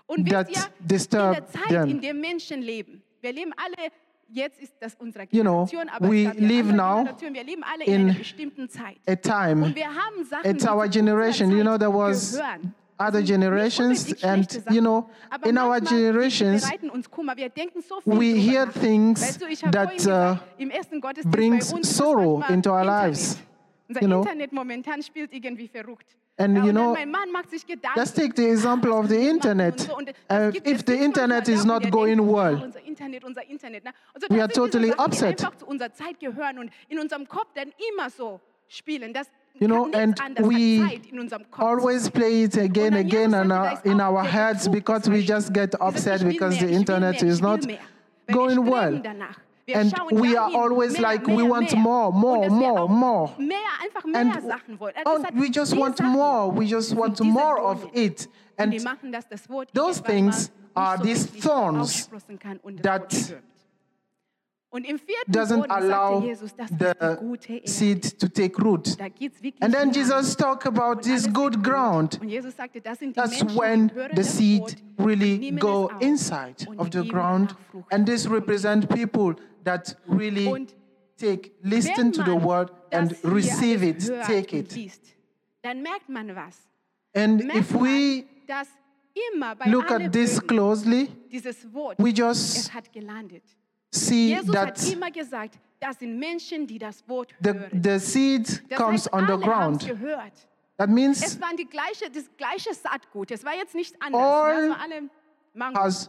Und 0.06 0.31
that 0.31 0.49
disturb 0.79 1.37
in 1.37 2.01
der 2.01 2.01
Zeit, 2.01 2.61
them. 2.61 3.03
In 3.22 3.32
der 3.32 3.32
Menschen 3.32 3.32
leben, 3.32 3.32
wir 3.32 3.32
leben 3.32 3.52
alle, 3.56 3.93
jetzt 4.28 4.61
ist 4.61 4.75
das 4.81 4.94
unsere 4.96 5.26
You 5.31 5.43
know, 5.43 5.69
aber 5.93 6.08
we 6.11 6.25
es 6.25 6.25
gab 6.25 6.40
ja 6.40 6.46
live 6.49 6.72
now 6.72 6.99
Generationen, 6.99 7.34
wir 7.34 7.44
leben 7.44 7.64
alle 7.64 7.84
in, 7.84 7.94
in 7.94 8.08
einer 8.08 8.19
bestimmten 8.19 8.69
Zeit. 8.69 8.99
a 9.06 9.17
time. 9.17 9.64
Und 9.64 9.75
wir 9.76 9.88
haben 9.88 10.25
Sachen, 10.25 10.50
It's 10.50 10.67
our 10.67 10.88
generation. 10.88 11.50
You 11.50 11.62
know, 11.62 11.76
there 11.78 11.93
was 11.93 12.38
other 12.99 13.20
Das 13.20 13.28
sind 13.28 13.40
nicht 13.40 13.40
generations, 13.40 14.22
and 14.22 14.62
you 14.70 14.81
know, 14.81 15.08
in 15.44 15.58
our 15.58 15.81
generations, 15.81 16.62
bereiten 16.62 16.90
uns 16.90 17.11
Kummer. 17.11 17.37
Wir 17.37 17.49
denken 17.49 17.81
so 17.82 18.00
viel 18.00 18.12
we 18.19 18.34
hear 18.38 18.70
things 18.70 19.22
weißt 19.22 19.43
du, 19.43 19.46
ich 19.46 19.64
habe 19.64 19.96
that, 19.96 20.06
uh, 20.06 20.38
im 20.58 20.70
ersten 20.70 21.00
Gottesdienst 21.00 21.31
brings 21.37 21.70
bei 21.70 21.76
uns 21.78 21.90
ist 21.90 21.96
sorrow 21.96 22.43
into 22.49 22.70
our 22.70 22.82
Internet. 22.82 23.06
lives. 23.06 23.38
You 24.00 24.06
know. 24.06 24.25
Internet 26.41 26.55
momentan 26.55 26.55
spielt 26.55 26.57
irgendwie 26.57 26.57
verrückt. 26.57 26.57
And 26.61 26.67
you 26.67 26.73
know, 26.73 26.95
dann 26.95 26.95
mein 26.95 27.11
Mann 27.11 27.33
macht 27.33 27.51
sich 27.51 27.67
Gedanken. 27.67 27.99
let's 28.01 28.13
take 28.15 28.33
the 28.37 28.47
example 28.49 28.91
of 28.93 29.09
the 29.09 29.29
internet. 29.29 29.75
und 29.75 29.81
so. 29.87 29.97
Und 29.97 30.09
das 30.09 30.15
Uh, 30.31 30.69
if 30.69 30.83
the 30.87 30.95
internet 30.95 31.49
is 31.49 31.65
not 31.65 31.91
going 31.91 32.19
well, 32.19 32.59
"Oh, 32.61 32.65
unser 32.65 32.81
Internet, 32.85 33.25
unser 33.25 33.49
Internet. 33.49 33.85
Ne? 33.85 33.91
Und 34.15 34.23
so, 34.23 34.35
We 34.35 34.41
are 34.41 34.49
totally 34.53 34.93
upset. 34.93 35.39
Die 35.41 35.45
einfach 35.45 35.57
zu 35.57 35.67
unserer 35.67 35.93
Zeit 35.93 36.19
gehören 36.21 36.59
und 36.59 36.71
in 36.89 36.99
unserem 36.99 37.27
Kopf 37.29 37.49
dann 37.55 37.73
immer 37.93 38.09
so 38.11 38.41
spielen. 38.69 39.13
Das 39.13 39.27
You 39.59 39.67
know, 39.67 39.91
and 39.93 40.17
we 40.39 40.81
als 40.81 40.91
Zeit 40.93 41.07
in 41.13 41.19
unserem 41.21 41.51
Kopf. 41.51 41.65
always 41.65 42.09
play 42.09 42.45
it 42.45 42.57
again, 42.57 42.95
again, 42.95 43.35
and 43.35 43.51
uh, 43.53 43.77
in 43.85 44.01
our 44.01 44.23
heads 44.23 44.69
because 44.71 45.11
we 45.11 45.19
just 45.23 45.53
get 45.53 45.75
upset 45.81 46.23
because 46.27 46.57
the 46.59 46.67
internet 46.73 47.21
is 47.23 47.41
not 47.41 47.67
mehr. 47.67 47.79
Weil 48.29 48.49
wir 48.49 48.57
going 48.57 48.71
well. 48.71 49.03
And 49.75 49.93
we 50.12 50.37
are 50.37 50.50
always 50.55 50.99
like, 50.99 51.26
we 51.26 51.43
want 51.43 51.75
more, 51.76 52.12
more, 52.12 52.38
Und 52.38 52.43
dass 52.43 52.50
wir 52.50 52.58
more, 52.58 52.88
more. 52.88 53.34
Mehr, 53.38 53.58
mehr 54.05 54.20
And 54.20 54.43
Sachen 54.43 54.81
wollen. 54.81 54.94
Hat 54.94 55.06
oh, 55.06 55.25
we 55.34 55.50
just 55.50 55.76
want 55.76 56.00
more. 56.02 56.50
We 56.50 56.67
just 56.67 56.94
want 56.96 57.20
more 57.20 57.58
of 57.61 57.88
it. 57.93 58.28
And 58.58 58.72
those 59.72 60.00
things 60.00 60.50
are 60.76 60.99
these 60.99 61.26
thorns 61.26 62.08
that 62.82 63.12
Wort 63.12 63.12
stirbt. 63.12 63.43
Und 63.43 63.49
im 64.43 64.58
vierten 64.58 64.59
doesn't 65.28 65.67
allow 65.69 66.20
sagte 66.20 66.26
Jesus, 66.26 66.55
das 66.55 66.70
ist 66.70 66.81
die 66.81 67.17
gute 67.19 67.61
the 67.64 67.69
seed 67.69 68.19
to 68.19 68.28
take 68.28 68.56
root. 68.62 68.99
Da 68.99 69.08
geht's 69.08 69.43
wirklich 69.43 69.62
And 69.62 69.75
then. 69.75 69.93
Jesus 69.93 70.37
talked 70.37 70.67
about 70.67 71.02
this 71.02 71.26
good 71.32 71.62
ground. 71.62 72.20
Und 72.20 72.28
Jesus 72.28 72.56
sagte, 72.56 72.81
das 72.81 72.99
sind 72.99 73.17
die 73.17 73.20
That's 73.20 73.43
when 73.56 73.90
the 74.14 74.22
seed 74.22 74.76
really 74.99 75.50
go 75.52 75.90
inside 76.00 76.67
of 76.78 76.90
the 76.93 77.02
ground. 77.06 77.56
And 77.90 78.06
this 78.06 78.28
represent 78.28 78.88
people 78.88 79.34
that 79.65 79.96
really 80.06 80.69
take, 81.17 81.53
listen 81.62 82.12
to 82.12 82.22
the 82.22 82.34
word 82.34 82.70
and 82.93 83.15
receive 83.24 83.82
it, 83.82 84.08
take 84.24 84.56
it. 84.56 84.74
Liest, 84.74 85.17
dann 85.62 85.82
merkt 85.82 86.08
man 86.08 86.34
was. 86.36 86.67
And 87.15 87.43
if 87.55 87.74
we 87.74 88.22
man, 88.22 88.24
dass 88.46 88.69
immer 89.29 89.56
bei 89.56 89.69
look 89.69 89.91
at 89.91 90.12
this 90.12 90.41
closely, 90.41 91.08
we 91.98 92.12
just. 92.12 92.70
See 93.93 94.29
Jesus 94.35 94.55
hat 94.56 94.77
that 94.77 94.93
immer 94.93 95.11
gesagt, 95.11 95.59
das 95.81 95.99
sind 95.99 96.19
Menschen, 96.19 96.67
die 96.67 96.79
das 96.79 97.06
Wort 97.09 97.35
the, 97.43 97.51
hören. 97.51 97.82
the 97.82 97.99
seed 97.99 98.63
Das 98.70 98.79
comes 98.79 99.05
heißt, 99.05 99.13
on 99.13 99.27
the 99.27 99.32
alle 99.32 99.47
haben's 99.47 99.79
ground. 99.85 99.87
gehört. 100.01 100.32
That 100.77 100.89
means 100.91 101.23
Es 101.23 101.41
waren 101.41 101.56
die 101.56 101.67
gleiche, 101.67 102.11
das 102.11 102.25
gleiche 102.37 102.73
Saatgut. 102.75 103.31
Es 103.31 103.44
war 103.44 103.55
jetzt 103.55 103.75
nicht 103.75 103.94
anders. 104.01 104.20
All 104.23 104.55
ne? 104.56 104.63
Es 104.63 104.70
war 104.70 104.81
alle 104.82 105.03
Mango. 105.55 105.79
has 105.81 106.06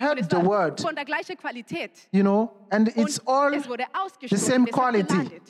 Und 0.00 0.06
heard 0.06 0.20
es 0.20 0.26
the 0.28 0.36
war 0.36 0.44
word, 0.44 0.80
von 0.80 0.94
der 0.94 1.04
gleichen 1.04 1.36
Qualität. 1.36 1.90
you 2.12 2.22
know, 2.22 2.50
and 2.70 2.88
it's 2.96 3.18
und 3.20 3.28
all 3.28 3.54
es 3.54 3.68
wurde 3.68 3.84
ausgesprochen, 3.92 4.38
same 4.44 4.68
es 4.68 4.76
hat 4.76 4.80
quality. 4.82 5.06
gelandet. 5.14 5.42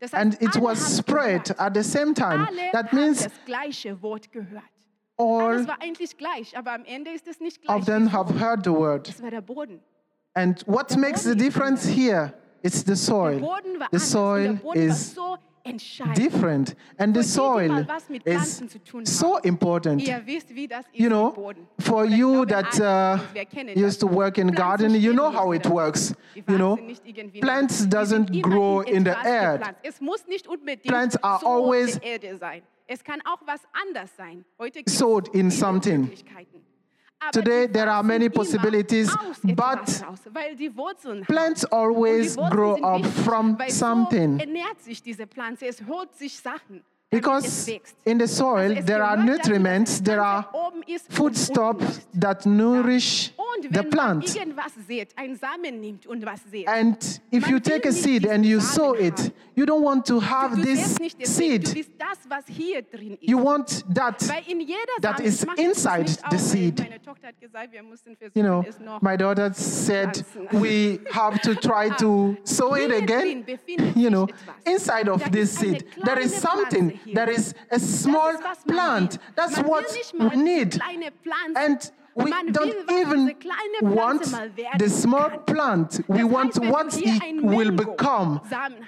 Das 0.00 0.12
heißt, 0.12 0.22
and 0.22 0.34
it 0.42 0.54
alle 0.56 0.64
was 0.64 0.96
spread 0.98 1.44
gehört. 1.44 1.60
at 1.60 1.74
the 1.76 1.82
same 1.82 2.14
time. 2.14 2.46
Alle 2.48 2.70
That 2.72 2.86
haben 2.92 2.96
means 2.96 3.24
das 3.24 3.32
gleiche 3.44 4.00
Wort 4.00 4.30
gehört. 4.32 4.62
all 5.16 5.42
Alles 5.42 5.66
war 5.68 5.78
eigentlich 5.82 6.16
gleich, 6.16 6.56
aber 6.56 6.72
am 6.72 6.84
Ende 6.84 7.10
ist 7.10 7.26
es 7.26 7.40
nicht 7.40 7.60
gleich. 7.62 7.76
of 7.76 7.84
them 7.84 8.10
have 8.12 8.32
heard 8.40 8.64
the 8.64 8.70
word. 8.70 9.08
Das 9.08 9.20
war 9.22 9.30
der 9.30 9.40
Boden. 9.40 9.80
And 10.34 10.62
what 10.66 10.96
makes 10.96 11.22
the 11.24 11.34
difference 11.34 11.86
here? 11.86 12.32
It's 12.62 12.82
the 12.82 12.96
soil. 12.96 13.40
The 13.92 13.98
soil 13.98 14.42
der 14.44 14.52
Boden 14.54 14.64
war 14.64 14.76
is 14.76 15.16
different, 16.14 16.74
and 16.98 17.14
the 17.14 17.22
Für 17.22 17.60
die, 17.60 17.68
die 17.68 17.68
mal 17.68 17.84
soil 17.84 17.86
is 18.24 18.58
Pflanzen 18.58 18.68
zu 18.68 18.78
tun 18.78 19.06
so 19.06 19.38
important. 19.38 20.02
Ihr 20.02 20.22
wisst, 20.24 20.54
wie 20.54 20.66
das 20.66 20.84
ist 20.86 20.98
You 20.98 21.08
know, 21.08 21.52
for 21.80 22.04
you 22.04 22.44
that 22.46 22.74
uh, 22.74 23.18
von 23.18 23.20
uns, 23.20 23.34
wir 23.34 23.44
kennen 23.44 23.76
used 23.84 24.00
to 24.00 24.06
work 24.10 24.38
in 24.38 24.50
garden, 24.52 24.94
you 24.94 25.12
know 25.12 25.30
how 25.32 25.52
it 25.52 25.68
works. 25.68 26.14
You 26.34 26.42
know, 26.56 26.72
wachsen 26.72 26.86
nicht 26.86 27.02
irgendwie 27.06 27.38
in 27.38 27.44
plants 27.44 27.88
der- 27.88 28.00
die 28.02 28.06
sind 28.06 28.30
doesn't 28.30 28.42
grow 28.42 28.82
in 28.82 29.04
the 29.04 29.10
etwas 29.10 29.26
earth. 29.26 29.58
gepflanzt. 29.60 29.80
Es 29.82 30.00
muss 30.00 30.26
nicht 30.26 30.48
unbedingt 30.48 30.86
Plants 30.86 31.16
are 31.22 31.44
always 31.44 31.98
der 32.00 32.12
Erde 32.12 32.36
sein. 32.38 32.62
Es 32.86 33.04
kann 33.04 33.20
auch 33.24 33.40
was 33.46 33.60
anders 33.86 34.10
sein. 34.16 34.44
Heute 34.58 34.78
gibt's 34.78 34.96
sowed 34.98 35.28
in 35.34 35.50
something. 35.50 36.10
Today 37.32 37.66
there 37.66 37.90
are 37.90 38.02
many 38.02 38.28
possibilities, 38.28 39.10
but 39.42 39.80
etwas 39.80 40.02
raus, 40.02 40.20
weil 40.32 40.56
die 40.56 40.70
Wurzeln 40.74 41.22
haben. 41.22 41.26
Plants 41.26 41.64
always 41.64 42.36
grow 42.36 42.76
up 42.82 43.04
from 43.24 43.56
something. 43.68 44.38
So 47.10 47.16
ernährt 47.16 47.42
sich 47.44 47.54
diese 47.54 47.58
Pflanze. 47.58 47.72
Es 47.72 47.72
holt 47.72 47.74
sich 47.74 47.74
Sachen. 47.74 47.74
damit 47.74 47.74
es 47.74 47.78
Because 47.78 47.80
in 48.04 48.18
the 48.20 48.26
soil, 48.26 48.84
there 48.84 49.02
are 49.04 49.16
gehört 49.16 49.28
dazu, 49.28 49.38
dass 49.38 49.46
nutriments, 49.48 50.02
there 50.02 50.22
are 50.22 50.46
oben 50.52 50.82
ist 50.86 51.08
und 51.08 51.14
foodstuff 51.16 51.76
unten 51.76 51.84
ist. 51.86 52.20
that 52.20 52.46
nourish 52.46 53.32
the 53.70 53.82
plant. 53.82 54.36
irgendwas 54.36 54.72
sät, 54.86 55.08
einen 55.16 55.36
Samen 55.36 55.80
nimmt 55.80 56.06
und 56.06 56.24
was 56.24 56.40
sät, 56.50 56.68
And 56.68 57.20
if 57.32 57.48
you 57.48 57.58
take 57.60 57.88
a 57.88 57.92
seed 57.92 58.26
and 58.28 58.44
you 58.44 58.60
sow 58.60 58.94
it, 58.94 59.32
you 59.56 59.64
don't 59.64 59.82
want 59.82 60.06
to 60.06 60.20
have 60.20 60.54
this 60.62 60.78
säst 60.80 61.00
nicht 61.00 61.18
den 61.18 61.26
Seed, 61.26 61.62
du 61.64 61.66
seed. 61.68 61.76
willst 61.76 61.90
das, 61.98 62.18
was 62.28 62.44
hier 62.46 62.82
drin 62.82 63.14
ist. 63.20 63.28
You 63.28 63.42
want 63.42 63.84
that. 63.94 64.28
Weil 64.28 64.42
in 64.46 64.60
jeder 64.60 64.76
that 65.00 65.18
is 65.20 65.40
ich 65.42 65.46
mach 65.46 65.56
das 65.56 65.64
inside 65.64 66.10
the 66.30 66.38
seed. 66.38 66.78
Meine 66.78 67.02
Tochter 67.02 67.28
hat 67.28 67.40
gesagt, 67.40 67.72
wir 67.72 67.82
müssen 67.82 68.16
versuchen, 68.16 68.38
You 68.38 68.42
know, 68.44 68.98
my 69.00 69.16
daughter 69.16 69.52
said 69.54 70.24
we 70.52 71.00
have 71.12 71.38
to 71.40 71.54
try 71.54 71.88
to 71.98 72.36
sow 72.44 72.74
it 72.76 72.92
again. 72.92 73.44
You 73.96 74.10
know, 74.10 74.28
inside 74.66 75.08
of 75.10 75.22
this 75.32 75.54
seed, 75.58 75.84
there 76.04 76.20
is 76.20 76.38
something. 76.38 76.97
There 77.14 77.30
is 77.30 77.54
a 77.70 77.78
small 77.78 78.32
das 78.32 78.40
ist, 78.40 78.44
was 78.44 78.66
man 78.66 78.76
plant. 78.76 79.20
That's 79.36 79.56
what 79.58 79.84
we 80.32 80.36
need. 80.36 80.80
And 81.54 81.92
we 82.14 82.30
don't 82.52 82.74
even 82.90 83.26
diese 83.26 83.34
kleine 83.36 83.78
Pflanze 83.78 83.94
want 83.96 84.80
the 84.80 84.88
small 84.88 85.30
plant. 85.46 86.02
We 86.08 86.24
want 86.24 86.54
heißt, 86.54 86.60
wenn 86.60 86.68
du 86.68 86.72
what 86.72 86.94
it 86.98 87.42
will 87.44 87.70
become. 87.70 88.40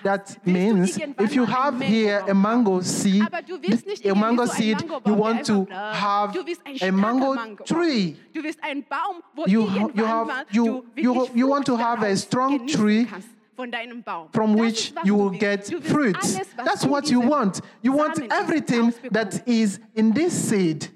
That 0.02 0.36
means 0.44 0.96
if 0.96 1.34
you 1.34 1.46
have 1.46 1.80
here 1.80 2.24
a 2.28 2.34
mango 2.34 2.80
seed, 2.80 3.22
willst 3.62 3.86
nicht 3.86 4.04
a 4.10 4.14
mango 4.16 4.46
seed, 4.46 4.82
you 5.06 5.14
want 5.16 5.44
to 5.46 5.66
have 5.70 6.32
du 6.32 6.44
willst 6.44 6.62
einen 6.66 6.82
a 6.82 6.90
mango 6.92 7.36
tree. 7.64 8.16
Du 8.34 8.42
willst 8.42 8.58
einen 8.64 8.84
Baum, 8.88 9.22
wo 9.36 9.44
You- 9.46 9.68
you 9.94 10.04
have- 10.06 10.46
you- 10.50 10.84
you- 10.96 11.28
you 11.34 11.48
want 11.48 11.66
to 11.66 11.76
have 11.78 12.02
a 12.04 12.16
strong 12.16 12.66
tree 12.66 13.06
kannst 13.50 13.56
von 13.56 13.70
deinem 13.70 14.02
Baum. 14.02 14.28
from 14.32 14.54
which 14.58 14.92
you 15.04 15.16
will 15.16 15.30
get 15.38 15.64
fruits. 15.84 16.38
That's 16.56 16.84
what 16.86 17.08
you 17.10 17.20
want. 17.20 17.60
You 17.82 17.92
want 17.96 18.18
everything 18.30 18.92
that 19.12 19.46
is 19.46 19.80
in 19.94 20.12
this 20.12 20.32
seed. 20.32 20.90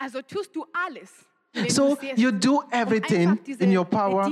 Also 0.00 0.20
tust 0.22 0.54
du 0.54 0.64
alles. 0.72 1.10
wenn 1.54 1.70
So 1.70 1.96
you 2.16 2.32
do 2.32 2.58
um 2.58 2.64
everything 2.72 3.38
in 3.58 3.76
your 3.76 3.84
power 3.84 4.30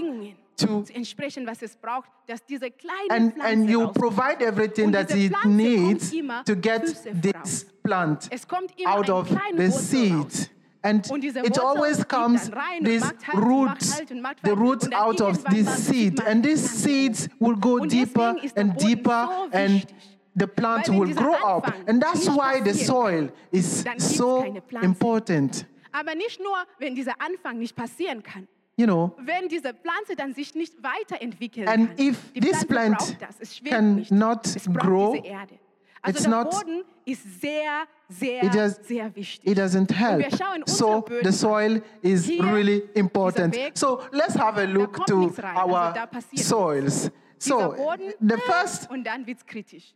to- 0.56 0.84
zu 0.84 0.92
entsprechen, 0.94 1.46
was 1.46 1.62
es 1.62 1.76
braucht, 1.76 2.10
dass 2.26 2.44
diese 2.44 2.70
kleine 2.70 3.10
And, 3.10 3.40
and 3.40 3.70
you 3.70 3.88
provide 3.92 4.42
everything 4.44 4.90
that 4.92 5.10
it 5.14 5.32
needs 5.44 6.10
to 6.44 6.54
get 6.56 6.82
this 7.22 7.66
plant 7.82 8.28
Es 8.30 8.46
kommt 8.46 8.72
immer 8.78 8.90
out 8.96 9.08
of 9.10 9.28
the 9.56 9.70
seed. 9.70 10.50
And 10.82 11.06
it 11.44 11.58
always 11.58 12.06
comes 12.08 12.48
dann 12.50 12.58
rein 12.58 12.78
und 12.80 12.84
this 12.86 13.04
root, 13.34 13.66
macht 13.68 13.94
halt 13.94 14.10
und 14.10 14.20
macht 14.22 14.36
the 14.44 14.50
root 14.52 14.94
out 14.94 15.20
of 15.20 15.44
this 15.44 15.86
seed. 15.86 16.26
And 16.26 16.42
these 16.42 16.66
seeds 16.66 17.28
will 17.38 17.56
go 17.56 17.80
deeper 17.84 18.34
deswegen 18.34 18.46
ist 18.46 18.56
der 18.56 18.64
and 18.64 18.80
deeper 18.80 19.48
and 19.52 19.86
the 20.34 20.46
plant 20.46 20.88
will 20.88 21.14
grow 21.14 21.34
up. 21.34 21.72
And 21.86 22.02
that's 22.02 22.26
why 22.28 22.62
the 22.64 22.72
soil 22.72 23.30
is 23.50 23.84
so 23.98 24.44
important. 24.82 25.66
Aber 25.92 26.14
nicht 26.14 26.40
nur, 26.40 26.56
wenn 26.78 26.94
dieser 26.94 27.20
Anfang 27.20 27.58
nicht 27.58 27.76
passieren 27.76 28.22
kann. 28.22 28.46
You 28.76 28.86
know, 28.86 29.12
Wenn 29.18 29.48
diese 29.48 29.74
Pflanze 29.74 30.16
dann 30.16 30.32
sich 30.32 30.54
nicht 30.54 30.74
weiterentwickeln 30.82 31.68
And 31.68 31.88
kann. 31.94 31.98
if 32.06 32.32
die 32.32 32.40
this 32.40 32.64
Pflanze 32.64 32.66
plant 32.66 32.96
braucht 32.98 33.22
das. 33.22 33.36
Es 33.40 33.56
schwebt 33.58 33.74
can 33.74 33.94
nicht. 33.96 34.10
not 34.10 34.46
es 34.46 34.64
braucht 34.64 34.86
grow, 34.86 35.12
diese 35.16 35.26
Erde. 35.26 35.54
Also 36.02 36.16
it's 36.16 36.22
der 36.22 36.30
not- 36.30 36.50
Boden 36.50 36.84
ist 37.04 37.40
sehr, 37.40 37.84
sehr, 38.08 38.42
it 38.44 38.54
does- 38.54 38.80
sehr 38.86 39.14
wichtig. 39.14 39.50
it 39.50 39.58
doesn't 39.58 39.92
help. 39.92 40.18
wir 40.18 40.30
schauen 40.30 40.62
So 40.66 41.02
Böden 41.02 41.24
the 41.24 41.32
soil 41.32 41.82
is 42.02 42.28
really 42.28 42.82
important. 42.94 43.54
Weg, 43.54 43.76
So 43.76 44.00
let's 44.12 44.34
have 44.38 44.58
a 44.60 44.64
look 44.64 45.04
to 45.06 45.26
rein, 45.28 45.56
also 45.56 45.74
our 45.74 46.08
soils. 46.36 47.10
So 47.38 47.72
Boden, 47.72 48.12
the 48.20 48.36
first, 48.38 48.90
und 48.90 49.04
dann 49.04 49.26
wird 49.26 49.38
es 49.38 49.46
kritisch. 49.46 49.94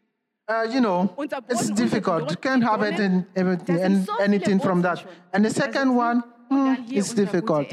uh, 0.48 0.64
you 0.70 0.80
know, 0.80 1.08
it's 1.48 1.70
difficult. 1.70 2.30
You 2.30 2.36
can't 2.36 2.62
have 2.62 2.80
Boden, 2.80 2.90
anything, 2.90 3.26
everything, 3.34 4.04
da 4.04 4.12
so 4.12 4.22
anything 4.22 4.60
from 4.60 4.82
that. 4.82 5.04
And 5.32 5.44
the 5.44 5.50
second 5.50 5.96
one, 5.96 6.22
hier 6.86 6.98
it's 6.98 7.14
difficult. 7.14 7.66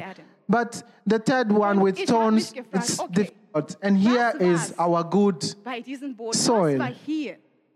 But 0.47 0.83
the 1.05 1.19
third 1.19 1.51
one 1.51 1.81
with 1.81 1.97
ich 1.99 2.09
hab 2.09 2.33
mich 2.33 2.51
thorns, 2.51 2.53
it's 2.73 2.97
difficult. 3.09 3.77
And 3.81 3.97
here 3.97 4.33
is 4.39 4.73
our 4.77 5.03
good 5.03 5.55
Bei 5.63 5.81
diesem 5.81 6.15
Boden, 6.15 6.33
Soil. 6.37 6.79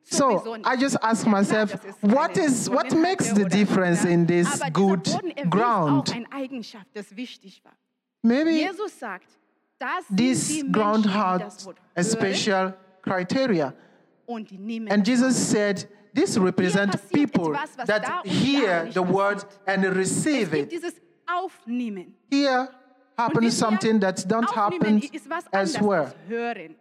Was 0.10 0.20
war 0.20 0.30
hier 0.30 0.40
so? 0.40 0.56
I 0.64 0.78
just 0.78 0.98
ask 1.02 1.26
myself, 1.28 1.74
what 2.02 2.38
is 2.38 2.70
what 2.70 2.92
makes 2.94 3.34
the 3.34 3.46
difference 3.46 4.06
in 4.06 4.26
this 4.26 4.48
good 4.72 5.04
dieser 5.06 5.18
Boden 5.20 5.32
erwies 5.32 5.50
ground? 5.50 6.10
auch 6.10 6.16
eine 6.16 6.32
Eigenschaft, 6.32 6.88
das 6.94 7.16
wichtig 7.16 7.62
war. 7.64 7.74
Maybe 8.22 8.52
Jesus 8.52 8.98
sagt, 9.00 9.28
das 9.78 10.08
sind 10.08 10.20
die 10.20 10.34
this 10.34 10.64
ground 10.72 11.06
had 11.06 11.44
a 11.96 12.04
special 12.04 12.74
criteria. 13.02 13.74
und 14.26 14.50
die 14.50 14.58
nehmen 14.58 14.92
And 14.92 15.08
Jesus 15.08 15.36
said, 15.36 15.88
this 16.14 16.38
represent 16.38 16.92
passiert 16.92 17.32
people 17.32 17.54
etwas, 17.54 17.78
was 17.78 17.88
da 17.88 18.00
that 18.00 18.26
hear 18.26 18.90
the 18.92 19.02
word 19.02 19.46
and 19.68 19.84
receive 19.96 20.54
it. 20.54 20.72
Here 22.32 22.70
happens 23.18 23.58
something 23.58 24.00
that 24.00 24.18
don't 24.28 24.50
happen 24.50 25.00
ist 25.00 25.30
was 25.30 25.46
anderes 25.52 25.76
elsewhere. 25.76 26.02
als 26.06 26.16
hören. 26.28 26.76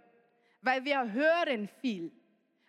Weil 0.62 0.85
wir 0.85 1.12
hören 1.12 1.69
viel. 1.81 2.11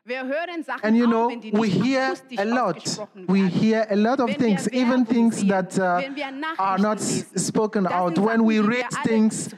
Wir 0.07 0.23
hören 0.23 0.63
Sachen 0.63 0.83
And 0.83 0.95
you 0.95 1.07
know, 1.07 1.29
we 1.53 1.67
hear 1.67 2.13
a 2.37 2.45
lot. 2.45 2.99
We 3.27 3.47
hear 3.47 3.87
a 3.89 3.95
lot 3.95 4.19
of 4.19 4.35
things, 4.37 4.69
even 4.71 5.03
things 5.03 5.43
that 5.47 5.79
uh, 5.79 5.97
wenn 5.97 6.15
wir 6.15 6.29
Nachrichten 6.31 6.59
are 6.59 6.79
not 6.79 7.01
spoken 7.01 7.87
out. 7.87 8.19
When 8.19 8.45
we 8.45 8.59
read 8.59 8.85
things, 9.03 9.49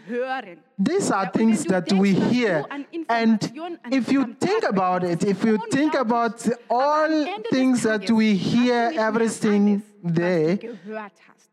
these 0.80 1.12
are 1.12 1.25
Ja, 1.25 1.32
und 1.32 1.36
wenn 1.36 1.50
things 1.50 1.66
that 1.66 1.92
we 1.92 2.13
hear. 2.13 2.66
And 3.10 3.44
if 3.92 4.10
you 4.10 4.24
think 4.39 4.63
about 4.63 5.04
it, 5.04 5.25
if 5.25 5.44
you 5.44 5.58
think 5.70 5.96
about 5.96 6.48
all 6.70 7.25
things 7.51 7.84
that 7.84 8.10
we 8.10 8.34
hear, 8.34 8.94
everything 8.96 9.84
there, 10.01 10.56
du 10.56 10.68
gehört 10.68 11.12
hast. 11.27 11.51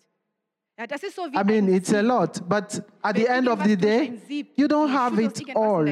Ja, 0.78 0.86
das 0.86 1.02
ist 1.02 1.16
so 1.16 1.22
wie 1.22 1.36
I 1.36 1.42
mean, 1.42 1.68
it's 1.68 1.92
a 1.92 2.00
lot. 2.00 2.48
But 2.48 2.80
at 3.02 3.16
the 3.16 3.26
end 3.26 3.48
of 3.48 3.64
the 3.64 3.74
day, 3.74 4.12
you 4.54 4.68
don't 4.68 4.90
have 4.90 5.18
it 5.20 5.42
all, 5.56 5.84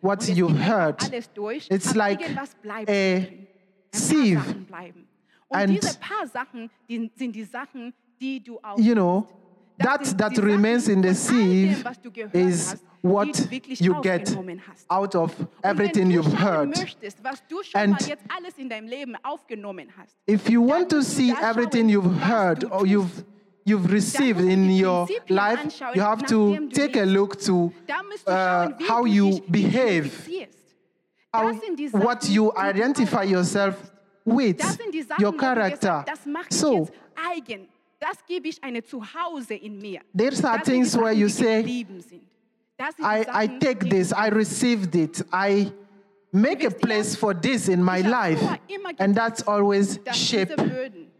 what 0.00 0.26
you've 0.28 0.56
heard. 0.58 0.96
It's 1.12 1.94
like 1.94 2.20
a 2.22 2.46
drin. 2.62 2.86
Ein 2.86 3.46
paar 3.92 4.00
sieve. 4.00 4.38
Sachen 4.40 4.64
bleiben. 4.66 5.06
Und 5.48 5.58
And- 5.58 5.70
diese 5.82 5.98
paar 5.98 6.26
Sachen 6.26 6.70
die 6.88 7.10
sind 7.16 7.34
die 7.34 7.44
Sachen, 7.44 7.92
die 8.20 8.40
du 8.42 8.58
auch 8.62 8.78
You 8.78 8.94
know, 8.94 9.26
that 9.78 10.16
that 10.18 10.38
remains 10.38 10.86
in 10.88 11.02
the 11.02 11.14
von 11.14 11.36
all 11.36 11.42
dem, 11.42 11.74
sieve 11.74 11.84
was 11.84 12.00
du 12.00 12.10
gehört 12.10 12.34
is 12.34 12.76
what 13.02 13.26
die 13.26 13.32
du 13.32 13.50
wirklich 13.50 13.80
you 13.80 14.00
get 14.02 14.36
out 14.88 15.14
of 15.16 15.34
everything 15.62 16.10
you've 16.10 16.32
heard. 16.38 16.68
möchtest, 16.68 17.22
was 17.24 17.42
du 17.48 17.62
schon 17.62 17.80
And 17.80 17.92
mal 17.92 18.08
jetzt 18.08 18.24
alles 18.28 18.58
in 18.58 18.68
deinem 18.68 18.86
Leben 18.88 19.16
aufgenommen 19.24 19.88
hast, 19.96 20.14
If 20.28 20.48
you 20.48 20.62
want 20.66 20.88
to 20.90 21.00
see 21.02 21.32
everything 21.42 21.88
you've 21.88 22.20
heard 22.24 22.64
or 22.70 22.86
you've 22.86 23.24
you've 23.64 23.90
received 23.90 24.40
in 24.40 24.70
your 24.70 25.06
life, 25.28 25.60
you 25.94 26.02
have 26.02 26.24
to 26.26 26.68
take 26.72 26.96
a 26.96 27.04
look 27.04 27.38
to 27.40 27.72
da 27.86 28.02
musst 28.02 28.26
du 28.26 28.30
uh, 28.32 28.68
how 28.88 29.04
you 29.06 29.40
behave, 29.48 30.10
how, 31.32 31.52
Das 31.52 31.60
sind 31.60 31.78
die 31.78 31.92
what 31.92 32.28
you 32.28 32.52
identify 32.56 33.22
yourself 33.24 33.76
with, 34.24 34.56
Das 34.58 34.76
sind 34.76 34.92
die 34.92 35.02
Sachen, 35.02 35.24
your 35.24 35.32
wo 35.32 35.36
du 35.36 35.44
gesagt 35.44 35.80
character. 35.80 35.98
hast, 35.98 36.08
das 36.08 36.26
mache 36.26 36.46
ich 36.50 36.56
So 36.56 36.74
jetzt 36.78 36.92
eigen. 37.14 37.68
Das 37.98 38.16
gebe 38.26 38.48
ich 38.48 38.62
eine 38.64 38.82
Zuhause 38.82 39.54
in 39.54 39.78
mir. 39.78 40.00
There's 40.16 40.42
are 40.42 40.56
das 40.56 40.66
sind 40.66 40.74
die 40.76 40.80
things 40.90 40.96
where 40.96 41.12
you 41.12 41.28
say, 41.28 41.58
geblieben 41.58 42.00
sind. 42.00 42.22
Das 42.78 42.96
sind 42.96 43.04
I, 43.04 43.44
I 43.44 43.58
take 43.58 43.88
this, 43.90 44.10
I 44.12 44.28
received 44.30 44.94
it, 44.94 45.22
I 45.32 45.70
make 46.32 46.64
a 46.64 46.70
place 46.70 47.16
for 47.16 47.34
this 47.34 47.68
in 47.68 47.82
my 47.82 48.00
life, 48.00 48.42
and 48.98 49.14
that's 49.14 49.42
always 49.42 49.98
shape 50.12 50.50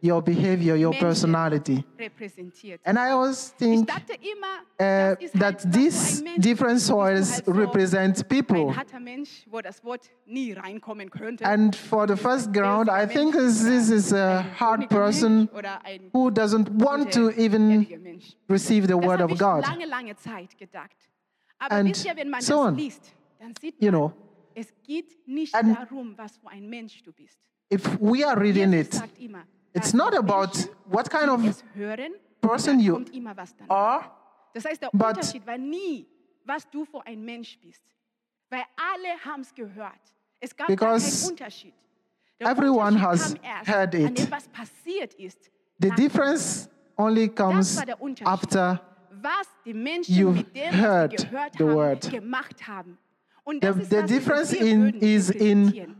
your 0.00 0.22
behavior, 0.22 0.76
your 0.76 0.94
personality. 0.94 1.84
And 2.84 2.98
I 2.98 3.10
always 3.10 3.48
think 3.58 3.90
uh, 3.90 3.94
das 3.96 5.18
ist 5.20 5.34
halt, 5.34 5.40
that 5.40 5.72
these 5.72 6.24
different 6.38 6.80
soils 6.80 7.42
represent 7.46 8.26
people. 8.28 8.68
Ein 8.68 8.76
harter 8.76 9.00
Mensch, 9.00 9.46
wo 9.50 9.60
das 9.60 9.84
Wort 9.84 10.10
nie 10.26 10.52
reinkommen 10.52 11.10
könnte. 11.10 11.44
And 11.44 11.76
for 11.76 12.06
the 12.06 12.16
first 12.16 12.52
ground, 12.52 12.88
I 12.88 13.06
think 13.06 13.34
this, 13.34 13.62
is 13.90 14.12
a 14.12 14.42
hard 14.58 14.88
person 14.88 15.38
Mensch 15.38 15.52
oder 15.52 15.84
ein 15.84 16.10
who 16.12 16.30
doesn't 16.30 16.70
want 16.70 17.12
to 17.12 17.30
even 17.32 17.86
receive 18.48 18.86
the 18.86 18.96
word 18.96 19.20
of 19.20 19.36
God. 19.38 19.66
lange, 19.66 19.86
lange 19.86 20.16
Zeit 20.16 20.56
gedacht. 20.56 20.96
Aber 21.58 21.74
And 21.74 21.90
wisst 21.90 22.06
ihr, 22.06 22.16
wenn 22.16 22.30
man 22.30 22.40
so 22.40 22.60
on. 22.60 22.74
liest, 22.74 23.12
dann 23.38 23.52
sieht 23.60 23.74
You 23.82 23.90
know, 23.90 24.12
es 24.54 24.72
geht 24.82 25.26
nicht 25.26 25.54
And- 25.54 25.76
darum, 25.76 26.16
was 26.16 26.36
für 26.38 26.48
ein 26.50 26.68
Mensch 26.68 27.02
du 27.02 27.12
bist. 27.12 27.38
if 27.72 27.84
we 28.00 28.26
are 28.26 28.38
reading 28.40 28.72
Jesus 28.72 28.86
it, 28.88 28.94
sagt 28.94 29.18
immer, 29.18 29.44
it's 29.74 29.92
da 29.92 29.98
not 29.98 30.14
about 30.14 30.52
Menschen, 30.56 30.70
what 30.86 31.10
kind 31.10 31.24
die 31.24 31.28
of 31.30 31.44
es 31.46 31.64
hören, 31.74 32.12
person 32.40 32.74
dann 32.76 32.80
you 32.80 32.94
kommt 32.94 33.14
immer 33.14 33.36
was 33.36 33.54
dann. 33.56 33.68
are, 33.70 34.04
Das 34.54 34.64
heißt, 34.64 34.82
der 34.82 34.90
but- 34.92 35.08
Unterschied 35.16 35.46
war 35.46 35.58
nie, 35.58 36.06
was 36.44 36.68
du 36.70 36.84
für 36.84 37.04
ein 37.06 37.24
Mensch 37.24 37.58
bist. 37.60 37.82
Weil 38.48 38.62
alle 38.76 39.16
haben 39.24 39.42
es 39.42 39.54
gehört. 39.54 40.00
Es 40.40 40.56
gab 40.56 40.66
gar 40.66 40.76
Because 40.76 41.20
keinen 41.22 41.30
Unterschied. 41.32 41.74
Der 42.40 42.48
everyone 42.48 42.96
Unterschied 42.96 43.02
has 43.06 43.34
kam 43.34 43.44
erst, 43.44 43.68
heard 43.68 43.94
an 43.94 44.06
it. 44.06 44.18
dem 44.18 44.30
was 44.30 44.48
passiert 44.48 45.14
ist. 45.14 45.50
the 45.78 45.88
nach- 45.88 45.94
difference 45.96 46.68
only 46.96 47.28
comes 47.28 47.76
war 47.76 47.86
der 47.86 48.00
Unterschied. 48.00 48.26
after 48.26 48.80
was 49.22 49.46
die 49.64 49.74
Menschen 49.74 50.14
You've 50.14 50.32
mit 50.38 50.56
dem, 50.56 50.72
was 50.72 50.80
heard 50.80 51.10
sie 51.20 51.26
gehört 51.28 51.52
the 51.58 51.64
haben, 51.64 51.74
word. 51.74 52.10
gemacht 52.10 52.66
haben. 52.66 52.98
The- 53.60 53.72
the 53.88 54.02
difference 54.02 54.52
in- 54.52 54.94
is 55.00 55.30
in 55.30 55.96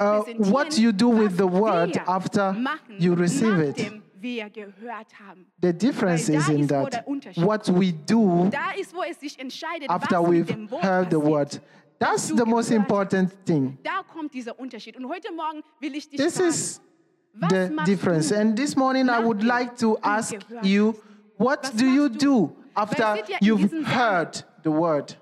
uh, 0.00 0.22
what 0.50 0.78
you 0.78 0.92
do 0.92 1.08
with 1.08 1.36
the 1.36 1.46
word 1.46 1.96
after 2.06 2.54
you 2.98 3.14
receive 3.14 3.58
it. 3.60 3.76
nachdem 3.78 4.02
wir 4.20 4.50
gehört 4.50 5.08
haben. 5.18 5.46
The 5.60 5.72
difference 5.72 6.28
is 6.28 6.48
in 6.48 6.68
that 6.68 7.04
what 7.36 7.68
we 7.68 7.92
do 7.92 8.48
Da 8.50 8.70
ist, 8.78 8.94
wo 8.94 9.02
es 9.02 9.18
sich 9.18 9.38
entscheidet, 9.38 9.90
after 9.90 10.20
we've 10.20 10.48
heard 10.80 11.10
the 11.10 11.20
word. 11.20 11.60
That's 11.98 12.28
the 12.28 12.44
most 12.44 12.70
important 12.70 13.32
thing. 13.44 13.78
Da 13.82 14.02
kommt 14.02 14.34
dieser 14.34 14.58
Unterschied. 14.58 14.96
Und 14.96 15.08
heute 15.08 15.32
Morgen 15.32 15.62
will 15.80 15.94
ich 15.94 16.08
dich 16.08 16.18
This 16.20 16.38
is 16.40 16.80
the 17.48 17.70
difference. 17.84 18.32
And 18.32 18.56
this 18.56 18.76
morning, 18.76 19.08
I 19.08 19.22
would 19.22 19.42
like 19.42 19.76
to 19.78 19.96
ask 20.02 20.34
you, 20.62 20.94
what 21.38 21.70
do 21.76 21.86
you 21.86 22.08
do 22.08 22.52
after 22.74 23.14
Weil 23.14 23.18
es 23.18 23.24
steht 23.26 23.28
ja 23.28 23.38
in 23.40 23.46
you've 23.46 23.86
heard 23.86 24.44
the 24.64 24.70
word? 24.70 25.16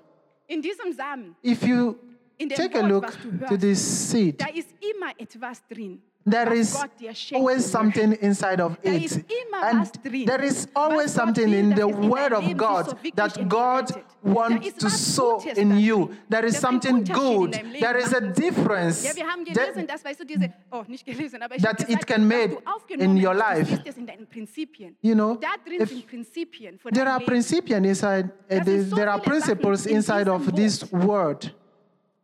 In 0.51 0.61
diesem 0.61 0.91
Samen, 0.91 1.33
If 1.41 1.63
you 1.63 1.95
take 2.37 2.77
a 2.77 2.81
look 2.81 3.07
to 3.47 3.55
this 3.57 3.79
seed, 3.79 4.37
da 4.37 4.47
ist 4.47 4.67
immer 4.81 5.13
etwas 5.17 5.65
drin. 5.65 6.01
There 6.29 6.53
is 6.53 6.73
Gott 6.73 6.91
dir 6.99 7.13
schenken 7.13 7.37
always 7.37 7.65
something 7.65 8.11
inside 8.21 8.61
of 8.61 8.77
it. 8.83 9.23
And 9.63 9.91
there 10.25 10.43
is 10.43 10.67
always 10.75 11.11
something 11.11 11.51
in 11.53 11.75
the 11.75 11.87
word 11.87 12.33
of 12.33 12.45
God 12.57 12.97
that 13.15 13.47
God 13.47 13.91
wants 14.23 14.73
to 14.73 14.89
sow 14.89 15.41
in 15.55 15.77
you. 15.77 16.11
There 16.29 16.45
is 16.45 16.57
something 16.57 17.03
good. 17.03 17.53
There 17.79 17.97
is 17.97 18.13
a 18.13 18.21
difference 18.21 19.03
Ja, 19.03 19.15
wir 19.15 19.25
haben 19.27 19.45
that- 19.45 19.55
gelesen, 19.55 19.87
dass, 19.87 20.03
weißt 20.05 20.19
du, 20.19 20.25
diese, 20.25 20.53
oh, 20.71 20.83
nicht 20.87 21.05
gelesen, 21.05 21.41
aber 21.41 21.55
ich 21.55 21.63
that 21.63 21.89
it 21.89 22.05
can 22.05 22.21
was 22.21 22.37
made 22.37 22.49
du 22.49 22.61
aufgenommen 22.65 23.17
in 23.17 23.25
your 23.25 23.33
life. 23.33 23.69
das 23.69 23.79
ist 23.79 23.87
es 23.87 23.97
in 23.97 24.07
deinen 24.07 24.27
Prinzipien. 24.27 24.95
You 25.01 25.15
know, 25.15 25.39
if 25.67 25.89
sind 25.89 26.07
Prinzipien 26.07 26.79
von 26.79 26.91
There 26.93 27.09
are 27.09 27.23
principles 27.23 27.77
inside, 27.77 28.25
uh, 28.25 28.47
there, 28.47 28.63
sind 28.65 28.89
so 28.89 28.95
there 28.95 29.11
are 29.11 29.21
principles 29.21 29.85
inside 29.85 30.29
of 30.29 30.51
this 30.53 30.91
word 30.91 31.53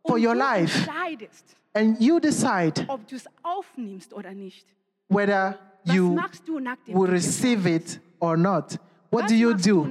for 0.08 0.18
your 0.18 0.34
life. 0.34 0.88
And 1.74 2.00
you 2.00 2.18
decide 2.18 2.84
ob 2.88 3.06
du 3.06 3.16
aufnimmst 3.42 4.12
oder 4.12 4.32
nicht. 4.34 4.66
whether 5.08 5.58
you 5.84 6.20
will 6.88 7.06
receive 7.06 7.66
it 7.66 7.98
or 8.20 8.36
not. 8.36 8.76
What 9.10 9.28
do 9.28 9.34
you 9.34 9.54
do 9.54 9.90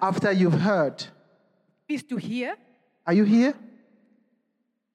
after 0.00 0.32
you've 0.32 0.60
heard? 0.60 1.06
Bist 1.86 2.10
du 2.10 2.18
hier? 2.18 2.56
Are 3.06 3.14
you 3.14 3.24
here? 3.24 3.54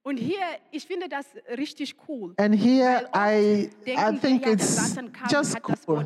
Und 0.02 0.18
hier, 0.18 0.40
ich 0.72 0.86
finde 0.86 1.08
das 1.08 1.26
richtig 1.58 1.96
cool. 2.08 2.34
And 2.38 2.56
here 2.56 3.08
I, 3.14 3.70
I 3.86 4.18
think 4.18 4.48
it's 4.48 4.66
Satan 4.66 5.12
kam 5.12 5.24
und 5.24 5.32
just 5.32 5.58
cool. 5.88 6.06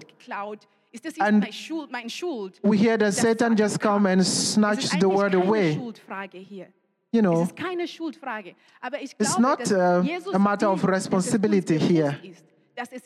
Ist 0.91 1.05
das 1.05 1.19
And 1.19 1.45
mein 1.89 2.09
Schuld? 2.09 2.59
We 2.63 2.75
hear 2.75 2.97
that 2.97 3.13
Satan 3.13 3.55
just 3.55 3.79
come 3.79 4.09
and 4.09 4.25
snatch 4.25 4.89
the 4.99 5.07
word 5.07 5.33
away. 5.35 5.77
You 7.13 7.21
know, 7.21 7.43
ist 7.43 7.55
keine 7.55 7.87
Schuldfrage. 7.87 8.55
Aber 8.81 8.99
ich 8.99 9.13
It's 9.19 9.37
not, 9.37 9.59
uh, 9.71 10.03
a 10.33 10.39
matter 10.39 10.71
of 10.71 10.83
will, 10.83 10.91
dass 10.91 11.05
es 11.05 11.13
uns 11.13 11.25
responsibility 11.25 11.79
here. 11.79 12.17
Dass 12.75 12.91
es 12.91 13.03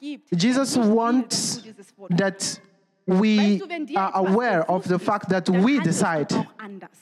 gibt, 0.00 0.26
Jesus 0.32 0.72
der 0.72 0.82
nicht 0.82 0.90
will, 0.90 0.96
wants 0.96 1.54
dass 1.54 1.62
du 1.62 1.72
dieses 1.72 1.96
Wort 1.98 2.18
that 2.18 2.60
we 3.06 3.36
Weißt 3.36 3.60
du, 3.60 3.68
wenn 3.68 3.86
dir 3.86 4.00
are 4.00 4.12
aware 4.14 4.68
of 4.68 4.84
the 4.86 4.98
fact 4.98 5.28
that 5.30 5.48
we 5.48 5.80
decide. 5.80 6.26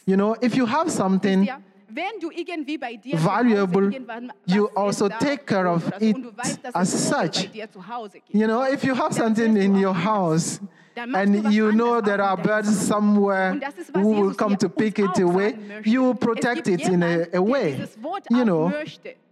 You 0.04 0.16
know, 0.16 0.36
if 0.42 0.54
you 0.54 0.66
have 0.66 0.90
something 0.90 1.44
Ja, 1.44 1.58
wenn 1.88 2.20
du 2.20 2.30
irgendwie 2.30 2.76
bei 2.76 2.96
dir 2.96 3.22
valuable, 3.24 3.72
zu 3.72 3.80
Hause 3.80 3.92
irgendwann 3.94 4.32
you 4.44 4.68
also 4.74 5.08
take 5.08 5.44
care 5.46 5.70
of 5.70 5.90
it 6.00 6.16
und 6.16 6.22
du 6.22 6.36
weißt, 6.36 6.64
dass 6.64 6.74
as 6.74 7.08
such. 7.08 7.46
bei 7.46 7.46
dir 7.46 7.70
zu 7.70 7.86
Hause 7.88 8.20
gibt, 8.20 8.34
You 8.34 8.46
know, 8.46 8.62
if 8.70 8.84
you 8.84 8.94
have 8.94 9.14
something 9.14 9.56
in 9.56 9.74
your 9.82 9.94
house 9.94 10.58
Dann 10.58 10.68
machst 10.68 10.78
du 10.81 10.81
and 10.96 11.52
you 11.52 11.70
know 11.72 12.00
there 12.00 12.22
are 12.22 12.36
birds 12.36 12.86
somewhere 12.86 13.52
Und 13.52 13.62
das 13.62 13.76
ist, 13.78 13.94
was 13.94 14.02
who 14.02 14.16
will 14.16 14.34
come 14.34 14.56
to 14.56 14.68
pick 14.68 14.98
it 14.98 15.18
away, 15.18 15.54
you 15.84 16.02
will 16.02 16.14
protect 16.14 16.68
it 16.68 16.86
in 16.88 17.02
a, 17.02 17.26
a 17.32 17.40
way. 17.40 17.84
You 18.30 18.44
know, 18.44 18.72